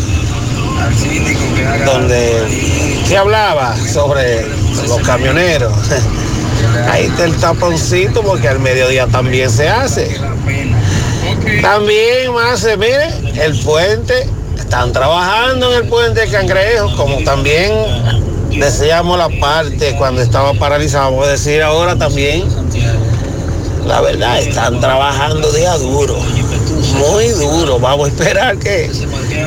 donde 1.85 3.03
se 3.07 3.17
hablaba 3.17 3.77
sobre 3.77 4.47
los 4.87 4.99
camioneros. 5.05 5.73
Ahí 6.91 7.07
está 7.07 7.25
el 7.25 7.37
taponcito 7.37 8.23
porque 8.23 8.49
al 8.49 8.61
mediodía 8.61 9.07
también 9.07 9.51
se 9.51 9.69
hace. 9.69 10.19
También 11.61 12.33
más, 12.33 12.65
mire, 12.79 13.09
el 13.45 13.59
puente, 13.61 14.29
están 14.59 14.93
trabajando 14.93 15.73
en 15.73 15.83
el 15.83 15.89
puente 15.89 16.21
de 16.21 16.29
Cangrejo, 16.29 16.95
como 16.97 17.23
también 17.25 17.73
deseamos 18.51 19.19
la 19.19 19.29
parte 19.41 19.95
cuando 19.97 20.23
estaba 20.23 20.55
paralizado, 20.55 21.23
a 21.23 21.29
decir 21.29 21.63
ahora 21.63 21.97
también, 21.97 22.45
la 23.87 24.01
verdad, 24.01 24.41
están 24.41 24.81
trabajando 24.81 25.51
día 25.53 25.77
duro 25.79 26.17
muy 26.95 27.29
duro. 27.29 27.79
Vamos 27.79 28.09
a 28.09 28.11
esperar 28.11 28.59
que 28.59 28.91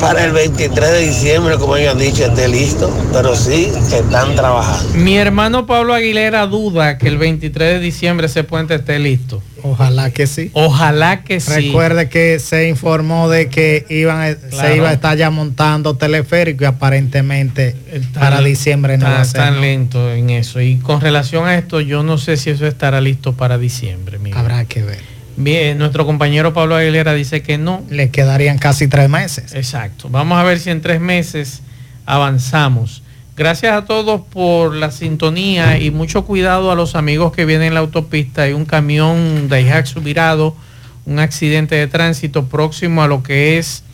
para 0.00 0.24
el 0.24 0.32
23 0.32 0.90
de 0.92 0.98
diciembre, 1.06 1.56
como 1.58 1.76
ellos 1.76 1.92
han 1.92 1.98
dicho, 1.98 2.24
esté 2.26 2.48
listo, 2.48 2.90
pero 3.12 3.34
sí 3.36 3.70
están 3.92 4.34
trabajando. 4.34 4.94
Mi 4.94 5.16
hermano 5.16 5.66
Pablo 5.66 5.94
Aguilera 5.94 6.46
duda 6.46 6.98
que 6.98 7.08
el 7.08 7.18
23 7.18 7.74
de 7.74 7.78
diciembre 7.80 8.26
ese 8.26 8.44
puente 8.44 8.74
esté 8.74 8.98
listo. 8.98 9.42
Ojalá 9.62 10.10
que 10.10 10.26
sí. 10.28 10.50
Ojalá 10.52 11.22
que 11.24 11.40
sí. 11.40 11.50
Recuerde 11.52 12.08
que 12.08 12.38
se 12.38 12.68
informó 12.68 13.28
de 13.28 13.48
que 13.48 13.84
iban 13.88 14.20
a- 14.20 14.34
Claro. 14.36 14.68
se 14.68 14.76
iba 14.76 14.90
a 14.90 14.92
estar 14.92 15.16
ya 15.16 15.30
montando 15.30 15.96
teleférico 15.96 16.62
y 16.64 16.66
aparentemente 16.66 17.74
para 18.14 18.40
diciembre 18.42 18.96
no 18.98 19.06
va 19.06 19.18
a 19.20 19.22
Está 19.22 19.32
ser. 19.32 19.40
tan 19.40 19.54
¿no? 19.56 19.60
lento 19.62 20.12
en 20.12 20.30
eso. 20.30 20.60
Y 20.60 20.76
con 20.76 21.00
relación 21.00 21.46
a 21.46 21.56
esto, 21.56 21.80
yo 21.80 22.02
no 22.02 22.18
sé 22.18 22.36
si 22.36 22.50
eso 22.50 22.66
estará 22.66 23.00
listo 23.00 23.32
para 23.32 23.58
diciembre. 23.58 24.18
Habrá 24.34 24.64
que 24.66 24.82
ver. 24.82 25.15
Bien, 25.36 25.76
nuestro 25.76 26.06
compañero 26.06 26.54
Pablo 26.54 26.76
Aguilera 26.76 27.12
dice 27.12 27.42
que 27.42 27.58
no. 27.58 27.82
Le 27.90 28.10
quedarían 28.10 28.58
casi 28.58 28.88
tres 28.88 29.10
meses. 29.10 29.54
Exacto. 29.54 30.08
Vamos 30.10 30.38
a 30.38 30.42
ver 30.42 30.58
si 30.58 30.70
en 30.70 30.80
tres 30.80 31.00
meses 31.00 31.62
avanzamos. 32.06 33.02
Gracias 33.36 33.74
a 33.74 33.84
todos 33.84 34.22
por 34.22 34.74
la 34.74 34.90
sintonía 34.90 35.78
y 35.78 35.90
mucho 35.90 36.24
cuidado 36.24 36.70
a 36.70 36.74
los 36.74 36.94
amigos 36.94 37.32
que 37.32 37.44
vienen 37.44 37.68
en 37.68 37.74
la 37.74 37.80
autopista. 37.80 38.42
Hay 38.42 38.54
un 38.54 38.64
camión 38.64 39.48
de 39.50 39.62
Daihatsu 39.62 40.00
virado, 40.00 40.56
un 41.04 41.18
accidente 41.18 41.74
de 41.74 41.86
tránsito 41.86 42.46
próximo 42.46 43.02
a 43.02 43.06
lo 43.06 43.22
que 43.22 43.58
es 43.58 43.84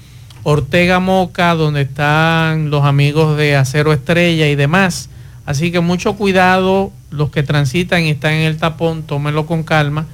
Ortega 0.44 1.00
Moca, 1.00 1.56
donde 1.56 1.82
están 1.82 2.70
los 2.70 2.84
amigos 2.84 3.36
de 3.36 3.56
Acero 3.56 3.92
Estrella 3.92 4.46
y 4.46 4.54
demás. 4.54 5.08
Así 5.44 5.72
que 5.72 5.80
mucho 5.80 6.14
cuidado, 6.14 6.92
los 7.10 7.30
que 7.30 7.42
transitan 7.42 8.04
y 8.04 8.10
están 8.10 8.34
en 8.34 8.42
el 8.42 8.58
tapón, 8.58 9.02
tómenlo 9.02 9.46
con 9.46 9.64
calma. 9.64 10.06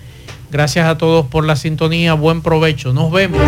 Gracias 0.50 0.86
a 0.86 0.98
todos 0.98 1.26
por 1.26 1.44
la 1.44 1.56
sintonía. 1.56 2.14
Buen 2.14 2.42
provecho. 2.42 2.92
Nos 2.92 3.10
vemos. 3.10 3.40